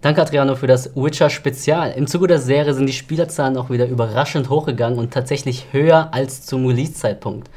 Danke 0.00 0.22
Adriano 0.22 0.56
für 0.56 0.66
das 0.66 0.96
Witcher 0.96 1.30
Spezial. 1.30 1.92
Im 1.92 2.08
Zuge 2.08 2.26
der 2.26 2.38
Serie 2.40 2.74
sind 2.74 2.86
die 2.86 2.92
Spielerzahlen 2.92 3.56
auch 3.56 3.70
wieder 3.70 3.86
überraschend 3.86 4.48
hochgegangen 4.48 4.98
und 4.98 5.12
tatsächlich 5.12 5.66
höher 5.72 6.08
als 6.12 6.46
zum 6.46 6.66
Release-Zeitpunkt. 6.66 7.48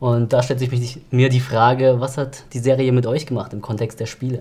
Und 0.00 0.32
da 0.32 0.42
stellt 0.42 0.58
sich 0.58 0.98
mir 1.10 1.28
die 1.28 1.40
Frage, 1.40 2.00
was 2.00 2.16
hat 2.16 2.52
die 2.54 2.58
Serie 2.58 2.90
mit 2.90 3.06
euch 3.06 3.26
gemacht 3.26 3.52
im 3.52 3.60
Kontext 3.60 4.00
der 4.00 4.06
Spiele? 4.06 4.40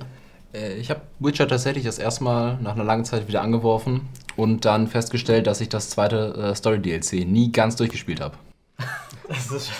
Äh, 0.53 0.75
Ich 0.77 0.89
habe 0.89 1.01
Witcher 1.19 1.47
tatsächlich 1.47 1.85
das 1.85 1.99
erste 1.99 2.23
Mal 2.23 2.57
nach 2.61 2.75
einer 2.75 2.83
langen 2.83 3.05
Zeit 3.05 3.27
wieder 3.27 3.41
angeworfen 3.41 4.07
und 4.35 4.65
dann 4.65 4.87
festgestellt, 4.87 5.47
dass 5.47 5.61
ich 5.61 5.69
das 5.69 5.89
zweite 5.89 6.33
äh, 6.51 6.55
Story-DLC 6.55 7.25
nie 7.27 7.51
ganz 7.51 7.75
durchgespielt 7.75 8.21
habe. 8.21 8.37
Das 9.27 9.51
ist 9.51 9.71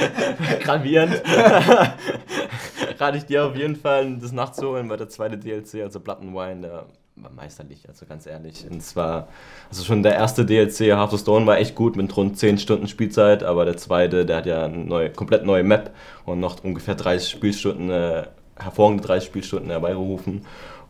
gravierend. 0.60 1.22
Rate 2.98 3.18
ich 3.18 3.26
dir 3.26 3.44
auf 3.44 3.54
jeden 3.54 3.76
Fall, 3.76 4.16
das 4.16 4.32
nachzuholen, 4.32 4.88
weil 4.88 4.96
der 4.96 5.10
zweite 5.10 5.36
DLC, 5.36 5.82
also 5.82 6.00
Blood 6.00 6.22
and 6.22 6.34
Wine, 6.34 6.62
der 6.62 6.86
war 7.16 7.30
meisterlich, 7.30 7.86
also 7.88 8.06
ganz 8.06 8.24
ehrlich. 8.26 8.64
Und 8.70 8.82
zwar, 8.82 9.28
also 9.68 9.84
schon 9.84 10.02
der 10.02 10.14
erste 10.14 10.46
DLC, 10.46 10.96
Heart 10.96 11.12
of 11.12 11.20
Stone, 11.20 11.44
war 11.44 11.58
echt 11.58 11.74
gut 11.74 11.96
mit 11.96 12.16
rund 12.16 12.38
10 12.38 12.56
Stunden 12.56 12.88
Spielzeit, 12.88 13.42
aber 13.42 13.66
der 13.66 13.76
zweite, 13.76 14.24
der 14.24 14.36
hat 14.38 14.46
ja 14.46 14.64
eine 14.64 14.78
neue, 14.78 15.10
komplett 15.10 15.44
neue 15.44 15.62
Map 15.62 15.94
und 16.24 16.40
noch 16.40 16.64
ungefähr 16.64 16.94
30 16.94 17.28
Spielstunden, 17.28 17.90
äh, 17.90 18.26
hervorragende 18.58 19.04
30 19.04 19.28
Spielstunden 19.28 19.70
herbeigerufen. 19.70 20.42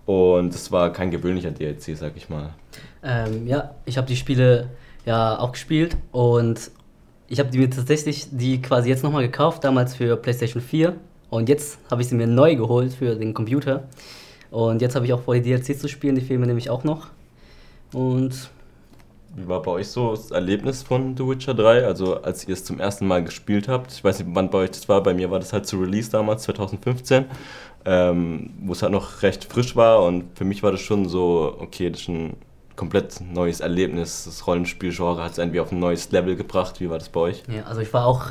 Und 0.07 0.55
es 0.55 0.70
war 0.70 0.92
kein 0.92 1.11
gewöhnlicher 1.11 1.50
DLC, 1.50 1.96
sag 1.96 2.16
ich 2.16 2.29
mal. 2.29 2.55
Ähm, 3.02 3.46
ja, 3.46 3.74
ich 3.85 3.96
habe 3.98 4.07
die 4.07 4.16
Spiele 4.16 4.70
ja 5.05 5.38
auch 5.38 5.52
gespielt 5.52 5.96
und 6.12 6.70
ich 7.29 7.40
habe 7.40 7.57
mir 7.57 7.70
tatsächlich 7.70 8.29
die 8.31 8.62
quasi 8.62 8.88
jetzt 8.88 9.02
nochmal 9.02 9.22
gekauft, 9.22 9.64
damals 9.64 9.94
für 9.94 10.16
PlayStation 10.16 10.62
4 10.62 10.94
und 11.31 11.48
jetzt 11.48 11.79
habe 11.90 12.02
ich 12.02 12.09
sie 12.09 12.14
mir 12.14 12.26
neu 12.26 12.55
geholt 12.55 12.92
für 12.92 13.16
den 13.16 13.35
Computer 13.35 13.85
und 14.50 14.81
jetzt 14.81 14.94
habe 14.94 15.07
ich 15.07 15.12
auch 15.12 15.20
vor, 15.20 15.35
die 15.35 15.42
DLCs 15.42 15.79
zu 15.81 15.88
spielen, 15.88 16.14
die 16.14 16.20
fehlen 16.20 16.40
mir 16.40 16.46
nämlich 16.46 16.70
auch 16.70 16.85
noch 16.85 17.09
und 17.92 18.50
Wie 19.35 19.49
war 19.49 19.61
bei 19.62 19.71
euch 19.73 19.89
so 19.89 20.12
das 20.12 20.31
Erlebnis 20.31 20.83
von 20.83 21.17
The 21.17 21.27
Witcher 21.27 21.55
3? 21.55 21.85
Also 21.85 22.23
als 22.23 22.47
ihr 22.49 22.55
es 22.55 22.65
zum 22.65 22.81
ersten 22.81 23.07
Mal 23.07 23.23
gespielt 23.23 23.69
habt, 23.69 23.93
ich 23.93 24.03
weiß 24.03 24.21
nicht, 24.21 24.29
wann 24.33 24.51
bei 24.51 24.59
euch 24.59 24.71
das 24.71 24.89
war, 24.89 25.03
bei 25.03 25.12
mir 25.12 25.31
war 25.31 25.39
das 25.39 25.53
halt 25.53 25.67
zu 25.67 25.79
Release 25.79 26.11
damals, 26.11 26.45
2015, 26.45 27.27
ähm, 27.85 28.51
wo 28.61 28.73
es 28.73 28.83
halt 28.83 28.93
noch 28.93 29.23
recht 29.23 29.45
frisch 29.45 29.77
war 29.77 30.03
und 30.03 30.37
für 30.37 30.45
mich 30.45 30.62
war 30.62 30.73
das 30.73 30.81
schon 30.81 31.09
so, 31.09 31.57
okay, 31.61 31.91
das 31.91 32.03
ist 32.03 32.09
ein 32.09 32.37
komplett 32.77 33.21
neues 33.21 33.61
Erlebnis. 33.61 34.25
Das 34.25 34.47
Rollenspielgenre 34.47 35.23
hat 35.23 35.33
es 35.33 35.39
irgendwie 35.39 35.61
auf 35.61 35.73
ein 35.73 35.79
neues 35.79 36.11
Level 36.12 36.37
gebracht. 36.37 36.81
Wie 36.81 36.89
war 36.91 36.99
das 36.99 37.09
bei 37.09 37.21
euch? 37.21 37.43
ja, 37.49 37.65
also 37.65 37.81
ich 37.81 37.93
war 37.93 38.07
auch 38.07 38.25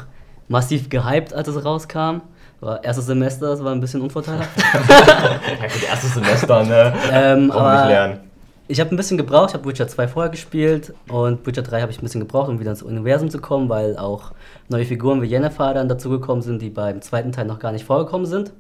massiv 0.47 0.89
gehypt, 0.89 1.34
als 1.34 1.47
es 1.47 1.65
rauskam. 1.65 2.21
War 2.62 2.84
erstes 2.84 3.08
Semester, 3.08 3.47
das 3.47 3.63
war 3.63 3.73
ein 3.73 3.81
bisschen 3.81 4.01
unvorteilhaft. 4.01 4.49
ja, 4.84 5.67
gut, 5.67 5.84
erstes 5.88 6.13
Semester, 6.13 6.63
ne? 6.63 6.93
ähm, 7.12 7.49
Brauchen 7.49 7.62
aber 7.62 7.79
nicht 7.81 7.89
lernen. 7.89 8.19
Ich 8.67 8.80
habe 8.80 8.89
ein 8.89 8.97
bisschen 8.97 9.17
gebraucht, 9.17 9.51
ich 9.51 9.54
habe 9.54 9.69
Witcher 9.69 9.88
2 9.88 10.08
vorher 10.08 10.32
gespielt 10.32 10.91
und 11.08 11.45
Witcher 11.45 11.62
3 11.62 11.82
habe 11.82 11.91
ich 11.91 11.99
ein 11.99 12.01
bisschen 12.01 12.21
gebraucht, 12.21 12.49
um 12.49 12.60
wieder 12.60 12.71
ins 12.71 12.82
Universum 12.82 13.30
zu 13.30 13.39
kommen, 13.39 13.69
weil 13.69 13.95
auch 13.95 14.32
neue 14.69 14.86
Figuren 14.86 15.21
wie 15.21 15.28
Yennefer 15.28 15.75
dann 15.75 15.88
dazugekommen 15.88 16.41
sind, 16.41 16.63
die 16.63 16.71
beim 16.71 16.99
zweiten 17.04 17.32
Teil 17.32 17.45
noch 17.45 17.60
gar 17.60 17.71
nicht 17.71 17.86
vorgekommen 17.86 18.25
sind. 18.25 18.54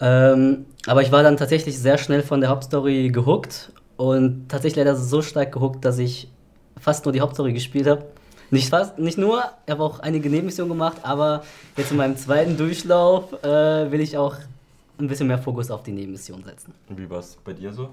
Ähm, 0.00 0.66
aber 0.86 1.02
ich 1.02 1.10
war 1.10 1.24
dann 1.24 1.36
tatsächlich 1.36 1.80
sehr 1.80 1.98
schnell 1.98 2.22
von 2.22 2.40
der 2.40 2.50
Hauptstory 2.50 3.08
gehuckt 3.08 3.72
und 3.96 4.48
tatsächlich 4.48 4.84
leider 4.84 4.94
so 4.94 5.20
stark 5.20 5.50
gehuckt, 5.50 5.84
dass 5.84 5.98
ich 5.98 6.28
fast 6.80 7.04
nur 7.04 7.12
die 7.12 7.20
Hauptstory 7.20 7.52
gespielt 7.52 7.88
habe. 7.88 8.04
Nicht 8.52 8.68
fast, 8.68 9.00
nicht 9.00 9.18
nur, 9.18 9.42
ich 9.66 9.72
habe 9.72 9.82
auch 9.82 9.98
einige 9.98 10.30
Nebenmissionen 10.30 10.72
gemacht, 10.72 10.98
aber 11.02 11.42
jetzt 11.76 11.90
in 11.90 11.96
meinem 11.96 12.16
zweiten 12.16 12.56
Durchlauf 12.56 13.32
äh, 13.42 13.90
will 13.90 14.00
ich 14.00 14.16
auch 14.16 14.36
ein 15.00 15.08
bisschen 15.08 15.26
mehr 15.26 15.38
Fokus 15.38 15.72
auf 15.72 15.82
die 15.82 15.92
Nebenmissionen 15.92 16.44
setzen. 16.44 16.72
Wie 16.88 17.10
war 17.10 17.18
es 17.18 17.36
bei 17.44 17.52
dir 17.52 17.72
so? 17.72 17.88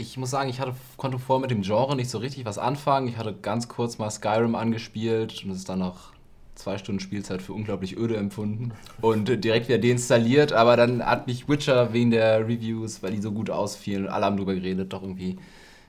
Ich 0.00 0.16
muss 0.16 0.30
sagen, 0.30 0.48
ich 0.48 0.60
hatte, 0.60 0.74
konnte 0.96 1.18
vorher 1.18 1.42
mit 1.42 1.50
dem 1.50 1.60
Genre 1.60 1.94
nicht 1.94 2.08
so 2.08 2.16
richtig 2.16 2.46
was 2.46 2.56
anfangen. 2.56 3.06
Ich 3.06 3.18
hatte 3.18 3.34
ganz 3.34 3.68
kurz 3.68 3.98
mal 3.98 4.10
Skyrim 4.10 4.54
angespielt 4.54 5.44
und 5.44 5.50
es 5.50 5.58
ist 5.58 5.68
dann 5.68 5.80
nach 5.80 6.12
zwei 6.54 6.78
Stunden 6.78 7.00
Spielzeit 7.00 7.42
für 7.42 7.52
unglaublich 7.52 7.98
öde 7.98 8.16
empfunden 8.16 8.72
und 9.02 9.44
direkt 9.44 9.68
wieder 9.68 9.78
deinstalliert. 9.78 10.54
Aber 10.54 10.78
dann 10.78 11.04
hat 11.04 11.26
mich 11.26 11.50
Witcher 11.50 11.92
wegen 11.92 12.10
der 12.10 12.40
Reviews, 12.40 13.02
weil 13.02 13.12
die 13.12 13.20
so 13.20 13.30
gut 13.30 13.50
ausfielen 13.50 14.06
und 14.06 14.10
alle 14.10 14.24
haben 14.24 14.38
drüber 14.38 14.54
geredet, 14.54 14.90
doch 14.92 15.02
irgendwie 15.02 15.36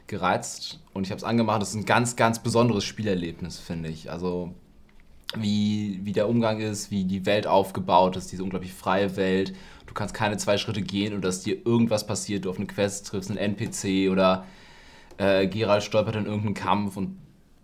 gereizt. 0.07 0.81
Und 0.93 1.05
ich 1.05 1.11
habe 1.11 1.19
es 1.19 1.23
angemacht. 1.23 1.61
Das 1.61 1.69
ist 1.69 1.75
ein 1.75 1.85
ganz, 1.85 2.17
ganz 2.17 2.39
besonderes 2.39 2.83
Spielerlebnis, 2.83 3.59
finde 3.59 3.87
ich. 3.87 4.11
Also 4.11 4.53
wie, 5.35 5.99
wie 6.03 6.11
der 6.11 6.27
Umgang 6.27 6.59
ist, 6.59 6.91
wie 6.91 7.05
die 7.05 7.25
Welt 7.25 7.47
aufgebaut 7.47 8.15
ist, 8.15 8.31
diese 8.31 8.43
unglaublich 8.43 8.73
freie 8.73 9.15
Welt. 9.15 9.53
Du 9.85 9.93
kannst 9.93 10.13
keine 10.13 10.37
zwei 10.37 10.57
Schritte 10.57 10.81
gehen 10.81 11.13
und 11.13 11.23
dass 11.23 11.41
dir 11.41 11.65
irgendwas 11.65 12.05
passiert, 12.05 12.45
du 12.45 12.49
auf 12.49 12.57
eine 12.57 12.67
Quest 12.67 13.07
triffst, 13.07 13.29
einen 13.29 13.39
NPC 13.39 14.09
oder 14.11 14.45
äh, 15.17 15.47
Geralt 15.47 15.83
stolpert 15.83 16.15
in 16.15 16.25
irgendeinen 16.25 16.53
Kampf 16.53 16.97
und 16.97 17.17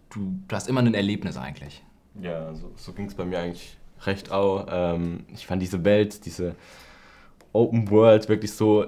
du, 0.09 0.39
du 0.47 0.55
hast 0.55 0.67
immer 0.67 0.81
ein 0.81 0.93
Erlebnis 0.93 1.37
eigentlich. 1.37 1.83
Ja, 2.21 2.53
so, 2.53 2.71
so 2.75 2.93
ging 2.93 3.05
es 3.05 3.15
bei 3.15 3.25
mir 3.25 3.39
eigentlich 3.39 3.77
recht 4.03 4.31
auch. 4.31 4.67
Ähm, 4.69 5.25
ich 5.33 5.45
fand 5.45 5.61
diese 5.61 5.83
Welt, 5.83 6.25
diese 6.25 6.55
Open 7.53 7.89
World 7.89 8.29
wirklich 8.29 8.53
so 8.53 8.85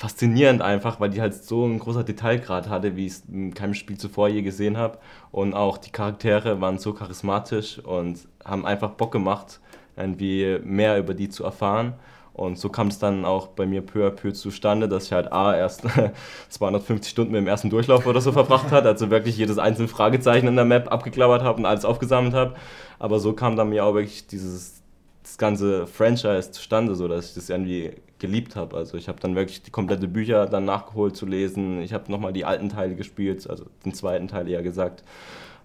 faszinierend 0.00 0.62
einfach, 0.62 0.98
weil 0.98 1.10
die 1.10 1.20
halt 1.20 1.34
so 1.34 1.66
ein 1.66 1.78
großer 1.78 2.04
Detailgrad 2.04 2.70
hatte, 2.70 2.96
wie 2.96 3.04
ich 3.04 3.12
es 3.12 3.24
in 3.30 3.52
keinem 3.52 3.74
Spiel 3.74 3.98
zuvor 3.98 4.30
je 4.30 4.40
gesehen 4.40 4.78
habe. 4.78 4.96
Und 5.30 5.52
auch 5.52 5.76
die 5.76 5.90
Charaktere 5.90 6.62
waren 6.62 6.78
so 6.78 6.94
charismatisch 6.94 7.80
und 7.80 8.26
haben 8.42 8.64
einfach 8.64 8.92
Bock 8.92 9.12
gemacht, 9.12 9.60
irgendwie 9.98 10.58
mehr 10.64 10.98
über 10.98 11.12
die 11.12 11.28
zu 11.28 11.44
erfahren. 11.44 11.92
Und 12.32 12.58
so 12.58 12.70
kam 12.70 12.88
es 12.88 12.98
dann 12.98 13.26
auch 13.26 13.48
bei 13.48 13.66
mir 13.66 13.82
peu 13.82 14.06
à 14.06 14.10
peu 14.10 14.32
zustande, 14.32 14.88
dass 14.88 15.04
ich 15.04 15.12
halt 15.12 15.30
A, 15.32 15.54
erst 15.54 15.82
250 16.48 17.10
Stunden 17.10 17.32
mit 17.32 17.42
dem 17.42 17.48
ersten 17.48 17.68
Durchlauf 17.68 18.06
oder 18.06 18.22
so 18.22 18.32
verbracht 18.32 18.70
hat, 18.70 18.86
also 18.86 19.10
wirklich 19.10 19.36
jedes 19.36 19.58
einzelne 19.58 19.88
Fragezeichen 19.88 20.48
in 20.48 20.56
der 20.56 20.64
Map 20.64 20.90
abgeklappert 20.90 21.42
habe 21.42 21.58
und 21.58 21.66
alles 21.66 21.84
aufgesammelt 21.84 22.32
habe. 22.32 22.54
Aber 22.98 23.20
so 23.20 23.34
kam 23.34 23.54
dann 23.54 23.68
mir 23.68 23.84
auch 23.84 23.92
wirklich 23.92 24.26
dieses 24.26 24.80
das 25.22 25.36
ganze 25.36 25.86
Franchise 25.86 26.52
zustande, 26.52 26.94
so 26.94 27.06
dass 27.06 27.28
ich 27.28 27.34
das 27.34 27.50
irgendwie 27.50 27.92
geliebt 28.20 28.56
habe. 28.56 28.76
Also 28.76 28.96
ich 28.96 29.08
habe 29.08 29.20
dann 29.20 29.34
wirklich 29.34 29.62
die 29.62 29.70
komplette 29.70 30.08
Bücher 30.08 30.46
dann 30.46 30.64
nachgeholt 30.64 31.16
zu 31.16 31.26
lesen. 31.26 31.80
Ich 31.82 31.92
habe 31.92 32.10
nochmal 32.10 32.32
die 32.32 32.44
alten 32.44 32.68
Teile 32.68 32.94
gespielt, 32.94 33.48
also 33.48 33.66
den 33.84 33.94
zweiten 33.94 34.28
Teil 34.28 34.48
eher 34.48 34.62
gesagt. 34.62 35.02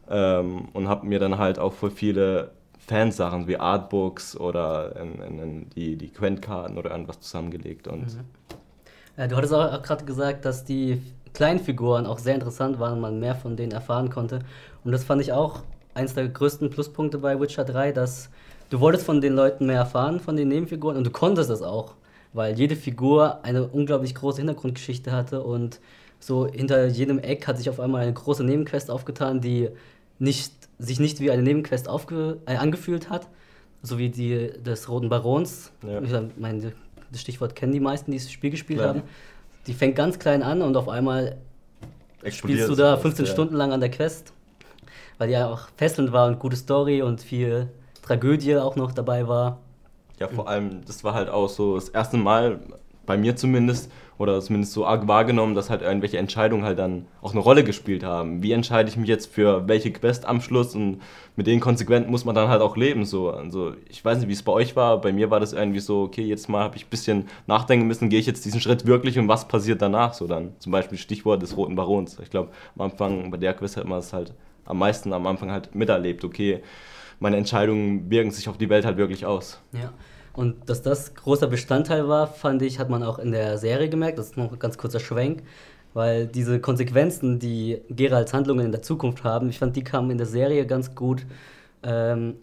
Ähm, 0.09 0.69
und 0.73 0.87
habe 0.87 1.05
mir 1.05 1.19
dann 1.19 1.37
halt 1.37 1.59
auch 1.59 1.73
voll 1.73 1.91
viele 1.91 2.51
Fansachen 2.87 3.47
wie 3.47 3.57
Artbooks 3.57 4.37
oder 4.37 4.95
in, 5.01 5.21
in, 5.21 5.39
in 5.39 5.69
die, 5.71 5.95
die 5.95 6.09
Quentkarten 6.09 6.77
oder 6.77 6.91
irgendwas 6.91 7.19
zusammengelegt. 7.19 7.87
Und 7.87 8.01
Mhm. 8.01 8.25
Ja, 9.17 9.27
du 9.27 9.37
hattest 9.37 9.53
auch 9.53 9.81
gerade 9.81 10.03
gesagt, 10.03 10.43
dass 10.43 10.65
die 10.65 11.01
kleinen 11.33 11.59
Figuren 11.59 12.05
auch 12.05 12.19
sehr 12.19 12.35
interessant 12.35 12.79
waren 12.79 12.93
und 12.93 13.01
man 13.01 13.19
mehr 13.19 13.35
von 13.35 13.55
denen 13.55 13.71
erfahren 13.71 14.09
konnte. 14.09 14.39
Und 14.83 14.91
das 14.91 15.03
fand 15.05 15.21
ich 15.21 15.31
auch 15.31 15.61
eines 15.93 16.13
der 16.13 16.27
größten 16.27 16.69
Pluspunkte 16.69 17.17
bei 17.19 17.39
Witcher 17.39 17.63
3, 17.63 17.93
dass 17.93 18.29
du 18.69 18.79
wolltest 18.81 19.05
von 19.05 19.21
den 19.21 19.33
Leuten 19.33 19.67
mehr 19.67 19.77
erfahren, 19.77 20.19
von 20.19 20.35
den 20.35 20.49
Nebenfiguren, 20.49 20.97
und 20.97 21.05
du 21.05 21.11
konntest 21.11 21.49
es 21.49 21.61
auch, 21.61 21.95
weil 22.35 22.57
jede 22.57 22.75
Figur 22.75 23.43
eine 23.43 23.65
unglaublich 23.65 24.13
große 24.13 24.37
Hintergrundgeschichte 24.37 25.13
hatte 25.13 25.41
und 25.41 25.79
so 26.19 26.47
hinter 26.47 26.85
jedem 26.87 27.19
Eck 27.19 27.47
hat 27.47 27.57
sich 27.57 27.69
auf 27.69 27.79
einmal 27.79 28.01
eine 28.01 28.13
große 28.13 28.43
Nebenquest 28.43 28.91
aufgetan, 28.91 29.39
die 29.39 29.69
nicht, 30.19 30.53
sich 30.77 30.99
nicht 30.99 31.21
wie 31.21 31.31
eine 31.31 31.43
Nebenquest 31.43 31.87
aufge, 31.87 32.37
äh, 32.45 32.55
angefühlt 32.55 33.09
hat, 33.09 33.27
so 33.81 33.97
wie 33.97 34.09
die 34.09 34.51
des 34.61 34.89
Roten 34.89 35.07
Barons. 35.07 35.71
Ja. 35.87 36.01
Ich 36.01 36.11
meine, 36.37 36.73
das 37.11 37.21
Stichwort 37.21 37.55
kennen 37.55 37.71
die 37.71 37.79
meisten, 37.79 38.11
die 38.11 38.17
das 38.17 38.29
Spiel 38.29 38.49
gespielt 38.49 38.79
Klar. 38.79 38.95
haben. 38.95 39.03
Die 39.67 39.73
fängt 39.73 39.95
ganz 39.95 40.19
klein 40.19 40.43
an 40.43 40.61
und 40.61 40.75
auf 40.75 40.89
einmal 40.89 41.37
Explodiert 42.21 42.65
spielst 42.65 42.69
du 42.69 42.75
da 42.75 42.95
es, 42.95 43.01
15 43.01 43.25
ja. 43.25 43.31
Stunden 43.31 43.55
lang 43.55 43.71
an 43.71 43.79
der 43.79 43.91
Quest, 43.91 44.33
weil 45.17 45.27
die 45.27 45.33
ja 45.33 45.49
auch 45.49 45.69
fesselnd 45.77 46.11
war 46.11 46.27
und 46.27 46.39
gute 46.39 46.57
Story 46.57 47.01
und 47.01 47.21
viel 47.21 47.69
Tragödie 48.01 48.57
auch 48.57 48.75
noch 48.75 48.91
dabei 48.91 49.27
war. 49.27 49.59
Ja, 50.19 50.27
vor 50.27 50.47
allem, 50.47 50.85
das 50.85 51.03
war 51.03 51.13
halt 51.13 51.29
auch 51.29 51.49
so 51.49 51.75
das 51.75 51.89
erste 51.89 52.17
Mal, 52.17 52.59
bei 53.05 53.17
mir 53.17 53.35
zumindest, 53.35 53.91
oder 54.17 54.39
zumindest 54.39 54.73
so 54.73 54.85
arg 54.85 55.07
wahrgenommen, 55.07 55.55
dass 55.55 55.69
halt 55.69 55.81
irgendwelche 55.81 56.17
Entscheidungen 56.17 56.63
halt 56.63 56.79
dann 56.79 57.05
auch 57.21 57.31
eine 57.31 57.41
Rolle 57.41 57.63
gespielt 57.63 58.03
haben. 58.03 58.41
Wie 58.41 58.53
entscheide 58.53 58.89
ich 58.89 58.95
mich 58.95 59.09
jetzt 59.09 59.33
für 59.33 59.67
welche 59.67 59.91
Quest 59.91 60.25
am 60.25 60.39
Schluss 60.39 60.73
und 60.73 61.01
mit 61.35 61.47
den 61.47 61.59
Konsequenzen 61.59 62.09
muss 62.09 62.23
man 62.23 62.33
dann 62.33 62.47
halt 62.47 62.61
auch 62.61 62.77
leben. 62.77 63.05
So. 63.05 63.29
Also 63.29 63.73
ich 63.89 64.03
weiß 64.03 64.19
nicht, 64.19 64.29
wie 64.29 64.33
es 64.33 64.43
bei 64.43 64.53
euch 64.53 64.75
war, 64.75 65.01
bei 65.01 65.11
mir 65.11 65.31
war 65.31 65.41
das 65.41 65.51
irgendwie 65.51 65.81
so, 65.81 66.03
okay, 66.03 66.23
jetzt 66.23 66.47
mal 66.47 66.63
habe 66.63 66.77
ich 66.77 66.85
ein 66.85 66.89
bisschen 66.89 67.27
nachdenken 67.45 67.87
müssen, 67.87 68.09
gehe 68.09 68.19
ich 68.19 68.25
jetzt 68.25 68.45
diesen 68.45 68.61
Schritt 68.61 68.85
wirklich 68.85 69.19
und 69.19 69.27
was 69.27 69.47
passiert 69.47 69.81
danach? 69.81 70.13
So 70.13 70.27
dann 70.27 70.53
zum 70.59 70.71
Beispiel 70.71 70.97
Stichwort 70.97 71.41
des 71.41 71.57
Roten 71.57 71.75
Barons. 71.75 72.17
Ich 72.23 72.29
glaube, 72.29 72.51
am 72.77 72.85
Anfang 72.89 73.31
bei 73.31 73.37
der 73.37 73.53
Quest 73.53 73.75
hat 73.75 73.85
man 73.85 73.99
es 73.99 74.13
halt 74.13 74.33
am 74.63 74.79
meisten 74.79 75.13
am 75.13 75.27
Anfang 75.27 75.51
halt 75.51 75.75
miterlebt, 75.75 76.23
okay, 76.23 76.63
meine 77.19 77.37
Entscheidungen 77.37 78.09
wirken 78.09 78.31
sich 78.31 78.49
auf 78.49 78.57
die 78.57 78.69
Welt 78.69 78.85
halt 78.85 78.97
wirklich 78.97 79.25
aus. 79.25 79.59
Ja. 79.73 79.93
Und 80.33 80.69
dass 80.69 80.81
das 80.81 81.15
großer 81.15 81.47
Bestandteil 81.47 82.07
war, 82.09 82.27
fand 82.27 82.61
ich, 82.61 82.79
hat 82.79 82.89
man 82.89 83.03
auch 83.03 83.19
in 83.19 83.31
der 83.31 83.57
Serie 83.57 83.87
gemerkt. 83.89 84.19
Das 84.19 84.27
ist 84.27 84.37
noch 84.37 84.51
ein 84.51 84.59
ganz 84.59 84.77
kurzer 84.77 84.99
Schwenk, 84.99 85.43
weil 85.93 86.27
diese 86.27 86.59
Konsequenzen, 86.59 87.39
die 87.39 87.79
Geralds 87.89 88.33
Handlungen 88.33 88.65
in 88.65 88.71
der 88.71 88.81
Zukunft 88.81 89.23
haben, 89.23 89.49
ich 89.49 89.59
fand, 89.59 89.75
die 89.77 89.83
kamen 89.83 90.11
in 90.11 90.17
der 90.17 90.27
Serie 90.27 90.65
ganz 90.67 90.93
gut 90.93 91.25
ähm, 91.83 92.35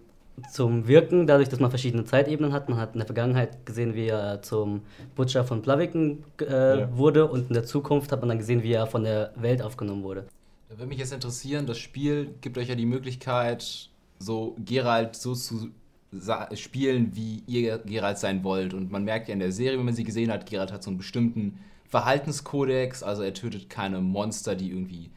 zum 0.50 0.88
Wirken, 0.88 1.26
dadurch, 1.26 1.50
dass 1.50 1.60
man 1.60 1.68
verschiedene 1.68 2.04
Zeitebenen 2.06 2.54
hat. 2.54 2.70
Man 2.70 2.78
hat 2.78 2.94
in 2.94 2.98
der 3.00 3.06
Vergangenheit 3.06 3.66
gesehen, 3.66 3.94
wie 3.94 4.06
er 4.08 4.40
zum 4.40 4.80
Butcher 5.14 5.44
von 5.44 5.60
Blaviken 5.60 6.24
äh, 6.40 6.80
Ja. 6.80 6.96
wurde 6.96 7.26
und 7.28 7.48
in 7.48 7.54
der 7.54 7.64
Zukunft 7.64 8.10
hat 8.10 8.20
man 8.20 8.30
dann 8.30 8.38
gesehen, 8.38 8.62
wie 8.62 8.72
er 8.72 8.86
von 8.86 9.04
der 9.04 9.32
Welt 9.36 9.60
aufgenommen 9.60 10.02
wurde. 10.02 10.24
Da 10.70 10.78
würde 10.78 10.86
mich 10.88 10.98
jetzt 10.98 11.12
interessieren, 11.12 11.66
das 11.66 11.76
Spiel 11.76 12.30
gibt 12.40 12.56
euch 12.56 12.68
ja 12.70 12.74
die 12.74 12.86
Möglichkeit, 12.86 13.90
so 14.22 14.56
Geralt 14.64 15.16
so 15.16 15.34
zu 15.34 15.70
spielen, 16.54 17.16
wie 17.16 17.42
ihr 17.46 17.78
Geralt 17.78 18.18
sein 18.18 18.44
wollt. 18.44 18.74
Und 18.74 18.90
man 18.90 19.04
merkt 19.04 19.28
ja 19.28 19.32
in 19.32 19.40
der 19.40 19.52
Serie, 19.52 19.78
wenn 19.78 19.86
man 19.86 19.94
sie 19.94 20.04
gesehen 20.04 20.30
hat, 20.30 20.48
Geralt 20.48 20.72
hat 20.72 20.82
so 20.82 20.90
einen 20.90 20.98
bestimmten 20.98 21.58
Verhaltenskodex, 21.88 23.02
also 23.02 23.22
er 23.22 23.34
tötet 23.34 23.68
keine 23.68 24.00
Monster, 24.00 24.54
die 24.54 24.70
irgendwie 24.70 25.10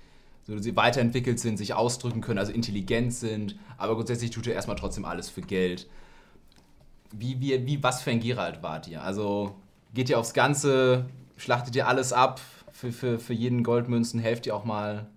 so 0.48 0.58
sie 0.58 0.76
weiterentwickelt 0.76 1.40
sind, 1.40 1.58
sich 1.58 1.74
ausdrücken 1.74 2.22
können, 2.22 2.38
also 2.38 2.52
intelligent 2.52 3.14
sind, 3.14 3.56
aber 3.78 3.96
grundsätzlich 3.96 4.32
tut 4.32 4.48
er 4.48 4.54
erstmal 4.54 4.78
trotzdem 4.78 5.06
alles 5.06 5.30
für 5.30 5.42
Geld. 5.42 5.88
Wie, 7.12 7.40
wie, 7.40 7.66
wie, 7.66 7.82
was 7.82 8.04
für 8.04 8.12
ein 8.12 8.20
Geralt 8.20 8.62
wart 8.62 8.88
ihr? 8.88 9.02
Also 9.02 9.56
geht 9.94 10.10
ihr 10.10 10.20
aufs 10.20 10.34
Ganze, 10.34 11.06
schlachtet 11.38 11.76
ihr 11.76 11.88
alles 11.88 12.14
ab, 12.14 12.42
für, 12.72 12.92
für, 12.92 13.20
für 13.20 13.34
jeden 13.34 13.64
Goldmünzen 13.64 14.20
helft 14.20 14.46
ihr 14.46 14.56
auch 14.56 14.66
mal 14.66 15.08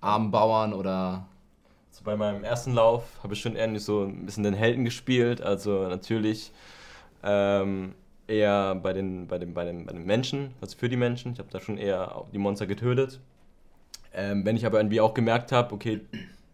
armen 0.00 0.30
Bauern 0.30 0.72
oder 0.72 1.26
So 1.94 2.02
bei 2.02 2.16
meinem 2.16 2.42
ersten 2.42 2.74
Lauf 2.74 3.04
habe 3.22 3.34
ich 3.34 3.40
schon 3.40 3.54
eher 3.54 3.68
nicht 3.68 3.84
so 3.84 4.02
ein 4.02 4.26
bisschen 4.26 4.42
den 4.42 4.54
Helden 4.54 4.84
gespielt. 4.84 5.40
Also 5.40 5.86
natürlich 5.86 6.50
ähm, 7.22 7.94
eher 8.26 8.74
bei 8.74 8.92
den, 8.92 9.28
bei, 9.28 9.38
den, 9.38 9.54
bei, 9.54 9.64
den, 9.64 9.86
bei 9.86 9.92
den 9.92 10.04
Menschen, 10.04 10.50
also 10.60 10.76
für 10.76 10.88
die 10.88 10.96
Menschen. 10.96 11.34
Ich 11.34 11.38
habe 11.38 11.50
da 11.52 11.60
schon 11.60 11.78
eher 11.78 12.24
die 12.32 12.38
Monster 12.38 12.66
getötet. 12.66 13.20
Ähm, 14.12 14.44
wenn 14.44 14.56
ich 14.56 14.66
aber 14.66 14.80
irgendwie 14.80 15.00
auch 15.00 15.14
gemerkt 15.14 15.52
habe, 15.52 15.72
okay, 15.72 16.00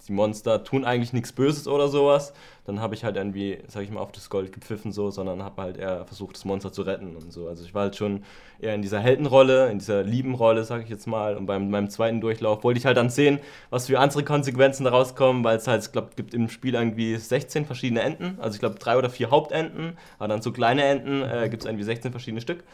die 0.09 0.13
Monster 0.13 0.65
tun 0.65 0.85
eigentlich 0.85 1.13
nichts 1.13 1.33
Böses 1.33 1.69
oder 1.69 1.89
sowas, 1.89 2.33
dann 2.65 2.81
habe 2.81 2.95
ich 2.95 3.05
halt 3.05 3.17
irgendwie, 3.17 3.59
sag 3.69 3.83
ich 3.83 3.91
mal, 3.91 4.01
auf 4.01 4.13
das 4.13 4.31
Gold 4.31 4.53
gepfiffen 4.53 4.93
so, 4.93 5.11
sondern 5.11 5.43
habe 5.43 5.63
halt 5.63 5.77
eher 5.77 6.05
versucht, 6.05 6.37
das 6.37 6.45
Monster 6.45 6.73
zu 6.73 6.83
retten 6.83 7.17
und 7.17 7.33
so. 7.33 7.49
Also 7.49 7.65
ich 7.65 7.75
war 7.75 7.83
halt 7.83 7.97
schon 7.97 8.23
eher 8.61 8.75
in 8.75 8.83
dieser 8.83 9.01
Heldenrolle, 9.01 9.71
in 9.71 9.79
dieser 9.79 10.03
lieben 10.03 10.35
Rolle, 10.35 10.65
sag 10.65 10.83
ich 10.83 10.89
jetzt 10.89 11.07
mal. 11.07 11.37
Und 11.37 11.47
beim 11.47 11.71
meinem 11.71 11.91
zweiten 11.91 12.21
Durchlauf 12.21 12.63
wollte 12.65 12.79
ich 12.79 12.87
halt 12.87 12.97
dann 12.97 13.11
sehen, 13.11 13.41
was 13.71 13.87
für 13.87 13.99
andere 13.99 14.23
Konsequenzen 14.25 14.85
daraus 14.85 15.15
kommen, 15.15 15.43
weil 15.45 15.57
es 15.57 15.67
halt, 15.67 15.85
ich 15.85 15.93
glaube, 15.93 16.11
gibt 16.17 16.35
im 16.35 16.49
Spiel 16.49 16.75
irgendwie 16.75 17.17
16 17.17 17.67
verschiedene 17.67 18.03
Enden. 18.03 18.39
Also 18.41 18.55
ich 18.55 18.61
glaube, 18.61 18.79
drei 18.79 18.97
oder 18.97 19.11
vier 19.11 19.31
Hauptenden, 19.31 19.97
aber 20.19 20.29
dann 20.29 20.43
so 20.43 20.53
kleine 20.53 20.85
Enden 20.85 21.23
äh, 21.23 21.49
gibt 21.49 21.63
es 21.63 21.67
irgendwie 21.67 21.85
16 21.85 22.11
verschiedene 22.13 22.41
Stück. 22.41 22.65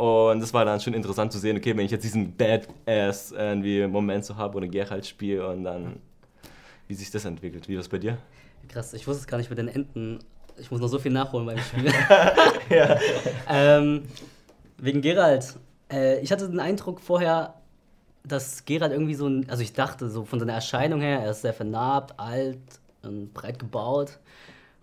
Und 0.00 0.40
das 0.40 0.54
war 0.54 0.64
dann 0.64 0.80
schon 0.80 0.94
interessant 0.94 1.30
zu 1.30 1.38
sehen, 1.38 1.58
okay, 1.58 1.76
wenn 1.76 1.84
ich 1.84 1.90
jetzt 1.90 2.04
diesen 2.04 2.34
Badass 2.34 3.32
irgendwie 3.32 3.86
Moment 3.86 4.24
so 4.24 4.36
habe 4.36 4.56
oder 4.56 4.66
Geralt 4.66 5.04
spiele 5.04 5.46
und 5.46 5.62
dann, 5.64 5.96
wie 6.90 6.94
sich 6.94 7.10
das 7.10 7.24
entwickelt. 7.24 7.68
Wie 7.68 7.74
war 7.74 7.78
das 7.78 7.88
bei 7.88 7.98
dir? 7.98 8.18
Krass, 8.68 8.92
ich 8.94 9.06
wusste 9.06 9.20
es 9.20 9.26
gar 9.28 9.38
nicht 9.38 9.48
mit 9.48 9.58
den 9.58 9.68
Enten. 9.68 10.18
Ich 10.58 10.70
muss 10.70 10.80
noch 10.80 10.88
so 10.88 10.98
viel 10.98 11.12
nachholen 11.12 11.46
beim 11.46 11.58
Spiel. 11.58 11.86
Ja. 12.68 12.98
ähm, 13.48 14.02
wegen 14.76 15.00
Geralt. 15.00 15.56
Äh, 15.90 16.20
ich 16.20 16.30
hatte 16.32 16.48
den 16.48 16.60
Eindruck 16.60 17.00
vorher, 17.00 17.54
dass 18.24 18.64
Geralt 18.64 18.92
irgendwie 18.92 19.14
so 19.14 19.26
ein. 19.28 19.48
Also 19.48 19.62
ich 19.62 19.72
dachte 19.72 20.10
so 20.10 20.24
von 20.24 20.40
seiner 20.40 20.52
Erscheinung 20.52 21.00
her, 21.00 21.20
er 21.20 21.30
ist 21.30 21.42
sehr 21.42 21.54
vernarbt, 21.54 22.18
alt 22.18 22.58
und 23.02 23.32
breit 23.32 23.58
gebaut. 23.58 24.18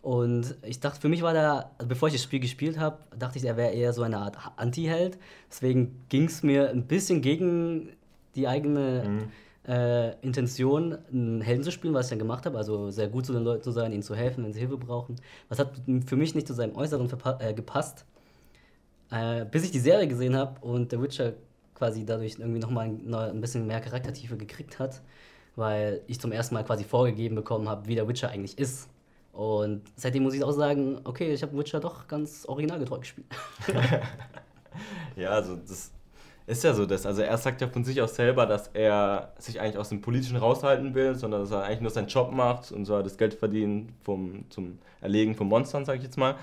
Und 0.02 0.56
ich 0.64 0.80
dachte, 0.80 1.02
für 1.02 1.10
mich 1.10 1.22
war 1.22 1.34
der, 1.34 1.72
also 1.78 1.88
bevor 1.90 2.08
ich 2.08 2.14
das 2.14 2.24
Spiel 2.24 2.40
gespielt 2.40 2.80
habe, 2.80 3.00
dachte 3.18 3.38
ich, 3.38 3.44
er 3.44 3.58
wäre 3.58 3.74
eher 3.74 3.92
so 3.92 4.04
eine 4.04 4.18
Art 4.20 4.38
Anti-Held. 4.56 5.18
Deswegen 5.50 6.06
ging 6.08 6.26
es 6.26 6.42
mir 6.44 6.70
ein 6.70 6.84
bisschen 6.88 7.22
gegen 7.22 7.90
die 8.36 8.48
eigene 8.48 9.28
äh, 9.68 10.16
Intention, 10.22 10.98
einen 11.12 11.42
Helden 11.42 11.64
zu 11.64 11.72
spielen, 11.72 11.94
was 11.94 12.08
ich 12.08 12.10
dann 12.12 12.20
gemacht 12.20 12.46
habe. 12.46 12.58
Also 12.58 12.90
sehr 12.90 13.08
gut 13.08 13.26
zu 13.26 13.34
den 13.34 13.44
Leuten 13.44 13.64
zu 13.64 13.72
sein, 13.72 13.92
ihnen 13.92 14.04
zu 14.04 14.16
helfen, 14.16 14.44
wenn 14.44 14.54
sie 14.54 14.60
Hilfe 14.60 14.78
brauchen. 14.78 15.16
Was 15.50 15.60
hat 15.60 15.72
für 16.06 16.16
mich 16.16 16.36
nicht 16.36 16.48
zu 16.48 16.54
seinem 16.54 16.76
Äußeren 16.76 17.10
äh, 17.40 17.54
gepasst. 17.54 18.06
Äh, 19.12 19.46
bis 19.46 19.64
ich 19.64 19.72
die 19.72 19.80
Serie 19.80 20.08
gesehen 20.08 20.36
habe 20.36 20.60
und 20.66 20.92
der 20.92 21.02
Witcher 21.02 21.34
quasi 21.76 22.06
dadurch 22.06 22.40
irgendwie 22.40 22.60
nochmal 22.60 22.88
ein, 22.88 23.14
ein 23.14 23.42
bisschen 23.42 23.68
mehr 23.68 23.80
Charaktertiefe 23.80 24.36
gekriegt 24.36 24.80
hat, 24.80 25.02
weil 25.56 26.02
ich 26.08 26.20
zum 26.20 26.32
ersten 26.32 26.56
Mal 26.56 26.64
quasi 26.64 26.84
vorgegeben 26.84 27.36
bekommen 27.36 27.70
habe, 27.70 27.88
wie 27.88 27.96
der 27.96 28.08
Witcher 28.08 28.30
eigentlich 28.30 28.58
ist. 28.58 28.90
Und 29.32 29.84
seitdem 29.96 30.24
muss 30.24 30.34
ich 30.34 30.44
auch 30.44 30.52
sagen, 30.52 31.00
okay, 31.04 31.32
ich 31.32 31.44
habe 31.44 31.56
Witcher 31.58 31.80
doch 31.80 32.08
ganz 32.08 32.46
originalgetreu 32.48 33.00
gespielt. 33.00 33.28
Ja, 35.16 35.32
also 35.32 35.56
das 35.56 35.92
ist 36.48 36.64
ja 36.64 36.74
so 36.74 36.86
das. 36.86 37.06
Also 37.06 37.22
er 37.22 37.38
sagt 37.38 37.62
ja 37.62 37.68
von 37.68 37.84
sich 37.84 38.02
aus 38.02 38.16
selber, 38.16 38.46
dass 38.46 38.70
er 38.70 39.34
sich 39.38 39.60
eigentlich 39.60 39.78
aus 39.78 39.90
dem 39.90 40.02
Politischen 40.02 40.38
raushalten 40.38 40.96
will, 40.96 41.14
sondern 41.14 41.42
dass 41.42 41.52
er 41.52 41.64
eigentlich 41.64 41.82
nur 41.82 41.92
seinen 41.92 42.08
Job 42.08 42.32
macht 42.32 42.72
und 42.72 42.86
so 42.86 43.02
das 43.02 43.18
Geld 43.18 43.34
verdienen 43.34 43.94
vom, 44.04 44.46
zum 44.50 44.80
Erlegen 45.02 45.36
von 45.36 45.48
Monstern, 45.48 45.84
sag 45.84 45.98
ich 45.98 46.04
jetzt 46.04 46.18
mal. 46.18 46.36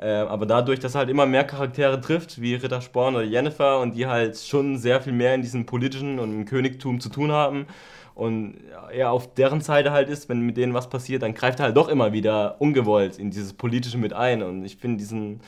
Äh, 0.00 0.10
aber 0.10 0.46
dadurch, 0.46 0.78
dass 0.78 0.94
er 0.94 1.00
halt 1.00 1.10
immer 1.10 1.26
mehr 1.26 1.44
Charaktere 1.44 2.00
trifft, 2.00 2.40
wie 2.40 2.54
Ritter 2.54 2.80
Sporn 2.80 3.16
oder 3.16 3.24
Jennifer, 3.24 3.80
und 3.80 3.96
die 3.96 4.06
halt 4.06 4.38
schon 4.38 4.78
sehr 4.78 5.00
viel 5.00 5.12
mehr 5.12 5.34
in 5.34 5.42
diesem 5.42 5.66
politischen 5.66 6.20
und 6.20 6.32
im 6.32 6.44
Königtum 6.44 7.00
zu 7.00 7.08
tun 7.08 7.32
haben 7.32 7.66
und 8.18 8.56
er 8.92 9.12
auf 9.12 9.32
deren 9.34 9.60
Seite 9.60 9.92
halt 9.92 10.08
ist, 10.08 10.28
wenn 10.28 10.40
mit 10.40 10.56
denen 10.56 10.74
was 10.74 10.90
passiert, 10.90 11.22
dann 11.22 11.34
greift 11.34 11.60
er 11.60 11.66
halt 11.66 11.76
doch 11.76 11.88
immer 11.88 12.12
wieder 12.12 12.60
ungewollt 12.60 13.16
in 13.16 13.30
dieses 13.30 13.52
Politische 13.52 13.96
mit 13.96 14.12
ein. 14.12 14.42
Und 14.42 14.64
ich 14.64 14.76
finde 14.76 14.96
diesen 14.96 15.40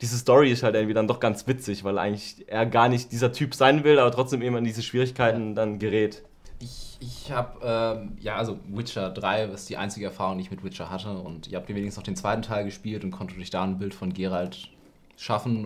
diese 0.00 0.16
Story 0.16 0.50
ist 0.50 0.62
halt 0.62 0.74
irgendwie 0.74 0.94
dann 0.94 1.06
doch 1.06 1.20
ganz 1.20 1.46
witzig, 1.46 1.84
weil 1.84 1.98
eigentlich 1.98 2.44
er 2.46 2.64
gar 2.66 2.88
nicht 2.88 3.12
dieser 3.12 3.32
Typ 3.32 3.54
sein 3.54 3.84
will, 3.84 3.98
aber 3.98 4.10
trotzdem 4.10 4.40
immer 4.40 4.58
in 4.58 4.64
diese 4.64 4.82
Schwierigkeiten 4.82 5.54
dann 5.54 5.78
gerät. 5.78 6.22
Ich, 6.58 6.98
ich 7.00 7.32
habe, 7.32 7.60
ähm, 7.62 8.16
ja, 8.20 8.36
also 8.36 8.58
Witcher 8.68 9.10
3 9.10 9.44
ist 9.44 9.68
die 9.68 9.76
einzige 9.76 10.06
Erfahrung, 10.06 10.38
die 10.38 10.44
ich 10.44 10.50
mit 10.50 10.64
Witcher 10.64 10.90
hatte. 10.90 11.18
Und 11.18 11.48
ihr 11.48 11.58
habt 11.58 11.68
wenigstens 11.68 11.96
noch 11.96 12.02
den 12.02 12.16
zweiten 12.16 12.42
Teil 12.42 12.64
gespielt 12.64 13.04
und 13.04 13.10
konntet 13.10 13.38
euch 13.38 13.50
da 13.50 13.62
ein 13.62 13.78
Bild 13.78 13.94
von 13.94 14.12
Geralt 14.12 14.70
schaffen. 15.16 15.64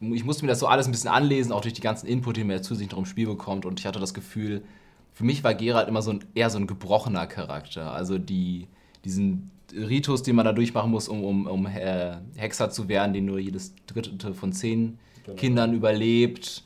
Und 0.00 0.12
ich 0.12 0.24
musste 0.24 0.44
mir 0.44 0.50
das 0.50 0.58
so 0.58 0.66
alles 0.66 0.86
ein 0.86 0.92
bisschen 0.92 1.10
anlesen, 1.10 1.52
auch 1.52 1.60
durch 1.60 1.74
die 1.74 1.80
ganzen 1.80 2.06
Input, 2.06 2.36
die 2.36 2.44
man 2.44 2.56
ja 2.56 2.62
zusätzlich 2.62 2.90
noch 2.90 2.98
im 2.98 3.06
Spiel 3.06 3.26
bekommt. 3.26 3.64
Und 3.64 3.78
ich 3.78 3.86
hatte 3.86 4.00
das 4.00 4.14
Gefühl, 4.14 4.62
für 5.12 5.24
mich 5.24 5.44
war 5.44 5.54
Geralt 5.54 5.88
immer 5.88 6.02
so 6.02 6.12
ein, 6.12 6.24
eher 6.34 6.50
so 6.50 6.58
ein 6.58 6.66
gebrochener 6.66 7.26
Charakter. 7.26 7.92
Also 7.92 8.18
die, 8.18 8.66
diesen 9.04 9.50
Ritus, 9.72 10.22
den 10.22 10.36
man 10.36 10.44
da 10.44 10.52
durchmachen 10.52 10.90
muss, 10.90 11.08
um, 11.08 11.24
um, 11.24 11.46
um 11.46 11.66
äh, 11.66 12.16
Hexer 12.36 12.70
zu 12.70 12.88
werden, 12.88 13.12
den 13.12 13.24
nur 13.24 13.38
jedes 13.38 13.74
dritte 13.86 14.34
von 14.34 14.52
zehn 14.52 14.98
genau. 15.24 15.36
Kindern 15.36 15.74
überlebt. 15.74 16.64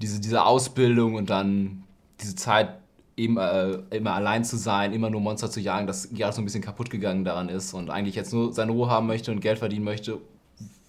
Diese, 0.00 0.20
diese 0.20 0.44
Ausbildung 0.44 1.14
und 1.14 1.30
dann 1.30 1.84
diese 2.20 2.34
Zeit 2.34 2.76
eben, 3.16 3.36
äh, 3.36 3.78
immer 3.90 4.14
allein 4.14 4.44
zu 4.44 4.56
sein, 4.56 4.92
immer 4.92 5.10
nur 5.10 5.20
Monster 5.20 5.50
zu 5.50 5.60
jagen, 5.60 5.86
dass 5.86 6.10
Geralt 6.10 6.34
so 6.34 6.42
ein 6.42 6.44
bisschen 6.44 6.62
kaputt 6.62 6.90
gegangen 6.90 7.24
daran 7.24 7.48
ist 7.48 7.72
und 7.74 7.90
eigentlich 7.90 8.14
jetzt 8.14 8.32
nur 8.32 8.52
seine 8.52 8.72
Ruhe 8.72 8.88
haben 8.88 9.06
möchte 9.06 9.30
und 9.30 9.40
Geld 9.40 9.58
verdienen 9.58 9.84
möchte, 9.84 10.18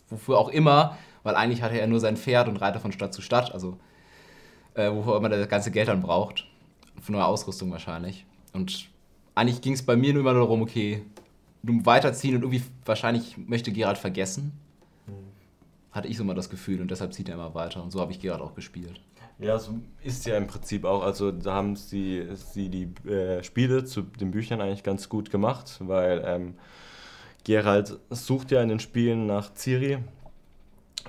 wofür 0.09 0.37
auch 0.37 0.49
immer, 0.49 0.97
weil 1.23 1.35
eigentlich 1.35 1.61
hatte 1.61 1.79
er 1.79 1.87
nur 1.87 1.99
sein 1.99 2.17
Pferd 2.17 2.47
und 2.47 2.57
reiter 2.57 2.79
von 2.79 2.91
Stadt 2.91 3.13
zu 3.13 3.21
Stadt, 3.21 3.53
also 3.53 3.77
äh, 4.73 4.91
wofür 4.91 5.17
immer 5.17 5.29
das 5.29 5.47
ganze 5.49 5.71
Geld 5.71 5.87
dann 5.87 6.01
braucht. 6.01 6.45
Für 7.01 7.11
neue 7.11 7.25
Ausrüstung 7.25 7.71
wahrscheinlich. 7.71 8.25
Und 8.53 8.89
eigentlich 9.35 9.61
ging 9.61 9.73
es 9.73 9.83
bei 9.83 9.95
mir 9.95 10.13
nur 10.13 10.21
immer 10.21 10.33
darum, 10.33 10.61
okay, 10.61 11.03
weiterziehen 11.63 12.35
und 12.35 12.43
irgendwie 12.43 12.63
wahrscheinlich 12.85 13.37
möchte 13.37 13.71
Gerald 13.71 13.97
vergessen. 13.97 14.51
Mhm. 15.07 15.13
Hatte 15.91 16.07
ich 16.07 16.17
so 16.17 16.23
mal 16.23 16.35
das 16.35 16.49
Gefühl 16.49 16.81
und 16.81 16.91
deshalb 16.91 17.13
zieht 17.13 17.29
er 17.29 17.35
immer 17.35 17.55
weiter 17.55 17.81
und 17.83 17.91
so 17.91 18.01
habe 18.01 18.11
ich 18.11 18.19
Gerald 18.19 18.41
auch 18.41 18.55
gespielt. 18.55 18.99
Ja, 19.39 19.57
so 19.57 19.79
ist 20.03 20.25
ja 20.25 20.37
im 20.37 20.47
Prinzip 20.47 20.85
auch. 20.85 21.01
Also 21.01 21.31
da 21.31 21.53
haben 21.53 21.75
sie, 21.75 22.27
sie 22.35 22.69
die 22.69 23.09
äh, 23.09 23.43
Spiele 23.43 23.83
zu 23.83 24.03
den 24.03 24.31
Büchern 24.31 24.61
eigentlich 24.61 24.83
ganz 24.83 25.09
gut 25.09 25.31
gemacht, 25.31 25.77
weil 25.79 26.23
ähm, 26.25 26.55
Gerald 27.43 27.99
sucht 28.09 28.51
ja 28.51 28.61
in 28.61 28.69
den 28.69 28.79
Spielen 28.79 29.25
nach 29.25 29.53
Ciri 29.55 29.97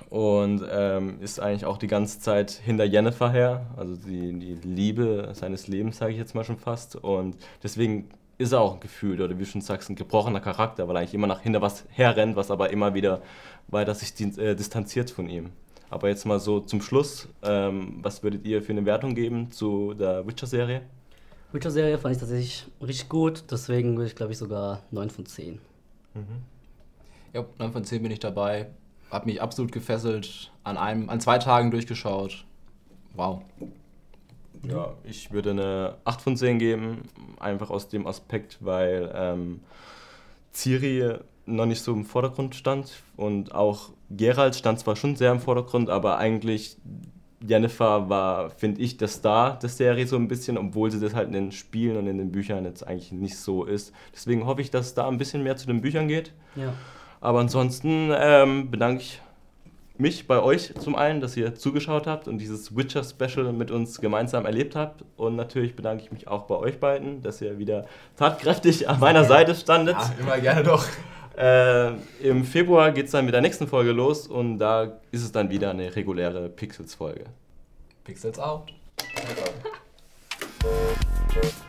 und 0.09 0.63
ähm, 0.69 1.19
ist 1.21 1.39
eigentlich 1.39 1.65
auch 1.65 1.77
die 1.77 1.87
ganze 1.87 2.19
Zeit 2.19 2.51
hinter 2.51 2.85
Jennifer 2.85 3.31
her, 3.31 3.67
also 3.77 3.95
die, 3.95 4.33
die 4.33 4.55
Liebe 4.67 5.29
seines 5.33 5.67
Lebens, 5.67 5.97
sage 5.97 6.11
ich 6.11 6.17
jetzt 6.17 6.35
mal 6.35 6.43
schon 6.43 6.57
fast. 6.57 6.95
Und 6.95 7.37
deswegen 7.63 8.09
ist 8.37 8.51
er 8.51 8.61
auch 8.61 8.75
ein 8.75 8.79
Gefühl 8.79 9.21
oder 9.21 9.35
wie 9.35 9.43
du 9.43 9.45
schon 9.45 9.61
sagst, 9.61 9.89
ein 9.89 9.95
gebrochener 9.95 10.41
Charakter, 10.41 10.87
weil 10.87 10.95
er 10.95 10.99
eigentlich 10.99 11.13
immer 11.13 11.27
nach 11.27 11.41
hinter 11.41 11.61
was 11.61 11.85
herrennt, 11.89 12.35
was 12.35 12.51
aber 12.51 12.69
immer 12.71 12.93
wieder 12.93 13.21
weiter 13.67 13.95
sich 13.95 14.19
äh, 14.37 14.55
distanziert 14.55 15.09
von 15.09 15.29
ihm. 15.29 15.51
Aber 15.89 16.09
jetzt 16.09 16.25
mal 16.25 16.39
so 16.39 16.59
zum 16.59 16.81
Schluss, 16.81 17.29
ähm, 17.43 17.99
was 18.01 18.23
würdet 18.23 18.45
ihr 18.45 18.61
für 18.61 18.73
eine 18.73 18.85
Wertung 18.85 19.15
geben 19.15 19.51
zu 19.51 19.93
der 19.93 20.27
Witcher-Serie? 20.27 20.81
Witcher-Serie 21.51 21.97
fand 21.97 22.15
ich 22.15 22.19
tatsächlich 22.19 22.67
richtig 22.81 23.07
gut, 23.07 23.43
deswegen 23.49 23.95
würde 23.95 24.07
ich 24.07 24.15
glaube 24.15 24.33
ich 24.33 24.37
sogar 24.37 24.81
9 24.91 25.09
von 25.09 25.25
10. 25.25 25.59
Mhm. 26.13 26.23
Ja, 27.33 27.45
9 27.59 27.71
von 27.71 27.85
10 27.85 28.01
bin 28.01 28.11
ich 28.11 28.19
dabei. 28.19 28.67
Hab 29.15 29.25
mich 29.25 29.41
absolut 29.41 29.71
gefesselt, 29.71 30.51
an, 30.65 30.75
einem, 30.75 31.09
an 31.09 31.21
zwei 31.21 31.37
Tagen 31.37 31.71
durchgeschaut. 31.71 32.43
Wow. 33.13 33.43
Ja, 34.67 34.93
ich 35.05 35.31
würde 35.31 35.51
eine 35.51 35.95
8 36.03 36.21
von 36.21 36.35
10 36.35 36.59
geben, 36.59 37.03
einfach 37.39 37.69
aus 37.69 37.87
dem 37.87 38.07
Aspekt, 38.07 38.57
weil 38.59 39.09
ähm, 39.15 39.61
Ciri 40.53 41.13
noch 41.45 41.65
nicht 41.65 41.81
so 41.81 41.93
im 41.93 42.03
Vordergrund 42.03 42.55
stand 42.55 43.03
und 43.15 43.55
auch 43.55 43.91
Gerald 44.09 44.55
stand 44.55 44.79
zwar 44.79 44.97
schon 44.97 45.15
sehr 45.15 45.31
im 45.31 45.39
Vordergrund, 45.39 45.89
aber 45.89 46.17
eigentlich 46.17 46.75
Jennifer 47.39 48.09
war, 48.09 48.49
finde 48.49 48.81
ich, 48.81 48.97
der 48.97 49.07
Star 49.07 49.57
der 49.57 49.69
Serie 49.69 50.07
so 50.07 50.17
ein 50.17 50.27
bisschen, 50.27 50.57
obwohl 50.57 50.91
sie 50.91 50.99
das 50.99 51.15
halt 51.15 51.27
in 51.27 51.33
den 51.33 51.51
Spielen 51.53 51.95
und 51.95 52.07
in 52.07 52.17
den 52.17 52.33
Büchern 52.33 52.65
jetzt 52.65 52.85
eigentlich 52.85 53.13
nicht 53.13 53.37
so 53.37 53.63
ist. 53.63 53.93
Deswegen 54.13 54.45
hoffe 54.45 54.59
ich, 54.59 54.71
dass 54.71 54.87
es 54.87 54.93
da 54.93 55.07
ein 55.07 55.17
bisschen 55.17 55.41
mehr 55.41 55.55
zu 55.55 55.67
den 55.67 55.79
Büchern 55.79 56.09
geht. 56.09 56.33
Ja. 56.57 56.73
Aber 57.25 57.39
ansonsten 57.39 58.11
ähm, 58.15 58.69
bedanke 58.69 59.01
ich 59.01 59.19
mich 59.97 60.27
bei 60.27 60.39
euch 60.39 60.75
zum 60.75 60.95
einen, 60.95 61.21
dass 61.21 61.35
ihr 61.35 61.55
zugeschaut 61.55 62.05
habt 62.05 62.27
und 62.27 62.37
dieses 62.37 62.77
Witcher-Special 62.77 63.51
mit 63.51 63.71
uns 63.71 63.99
gemeinsam 63.99 64.45
erlebt 64.45 64.75
habt. 64.75 65.03
Und 65.17 65.35
natürlich 65.35 65.75
bedanke 65.75 66.03
ich 66.03 66.11
mich 66.11 66.27
auch 66.27 66.43
bei 66.43 66.53
euch 66.53 66.79
beiden, 66.79 67.23
dass 67.23 67.41
ihr 67.41 67.57
wieder 67.57 67.87
tatkräftig 68.15 68.87
an 68.87 68.99
meiner 68.99 69.23
Seite 69.23 69.55
standet. 69.55 69.95
Ja, 69.95 70.13
immer 70.19 70.37
gerne 70.37 70.61
doch. 70.61 70.85
Äh, 71.35 71.93
Im 72.21 72.43
Februar 72.43 72.91
geht 72.91 73.07
es 73.07 73.11
dann 73.11 73.25
mit 73.25 73.33
der 73.33 73.41
nächsten 73.41 73.67
Folge 73.67 73.91
los 73.91 74.27
und 74.27 74.59
da 74.59 74.99
ist 75.09 75.23
es 75.23 75.31
dann 75.31 75.49
wieder 75.49 75.71
eine 75.71 75.95
reguläre 75.95 76.47
Pixels-Folge. 76.47 77.25
Pixels 78.03 78.37
out. 78.37 78.71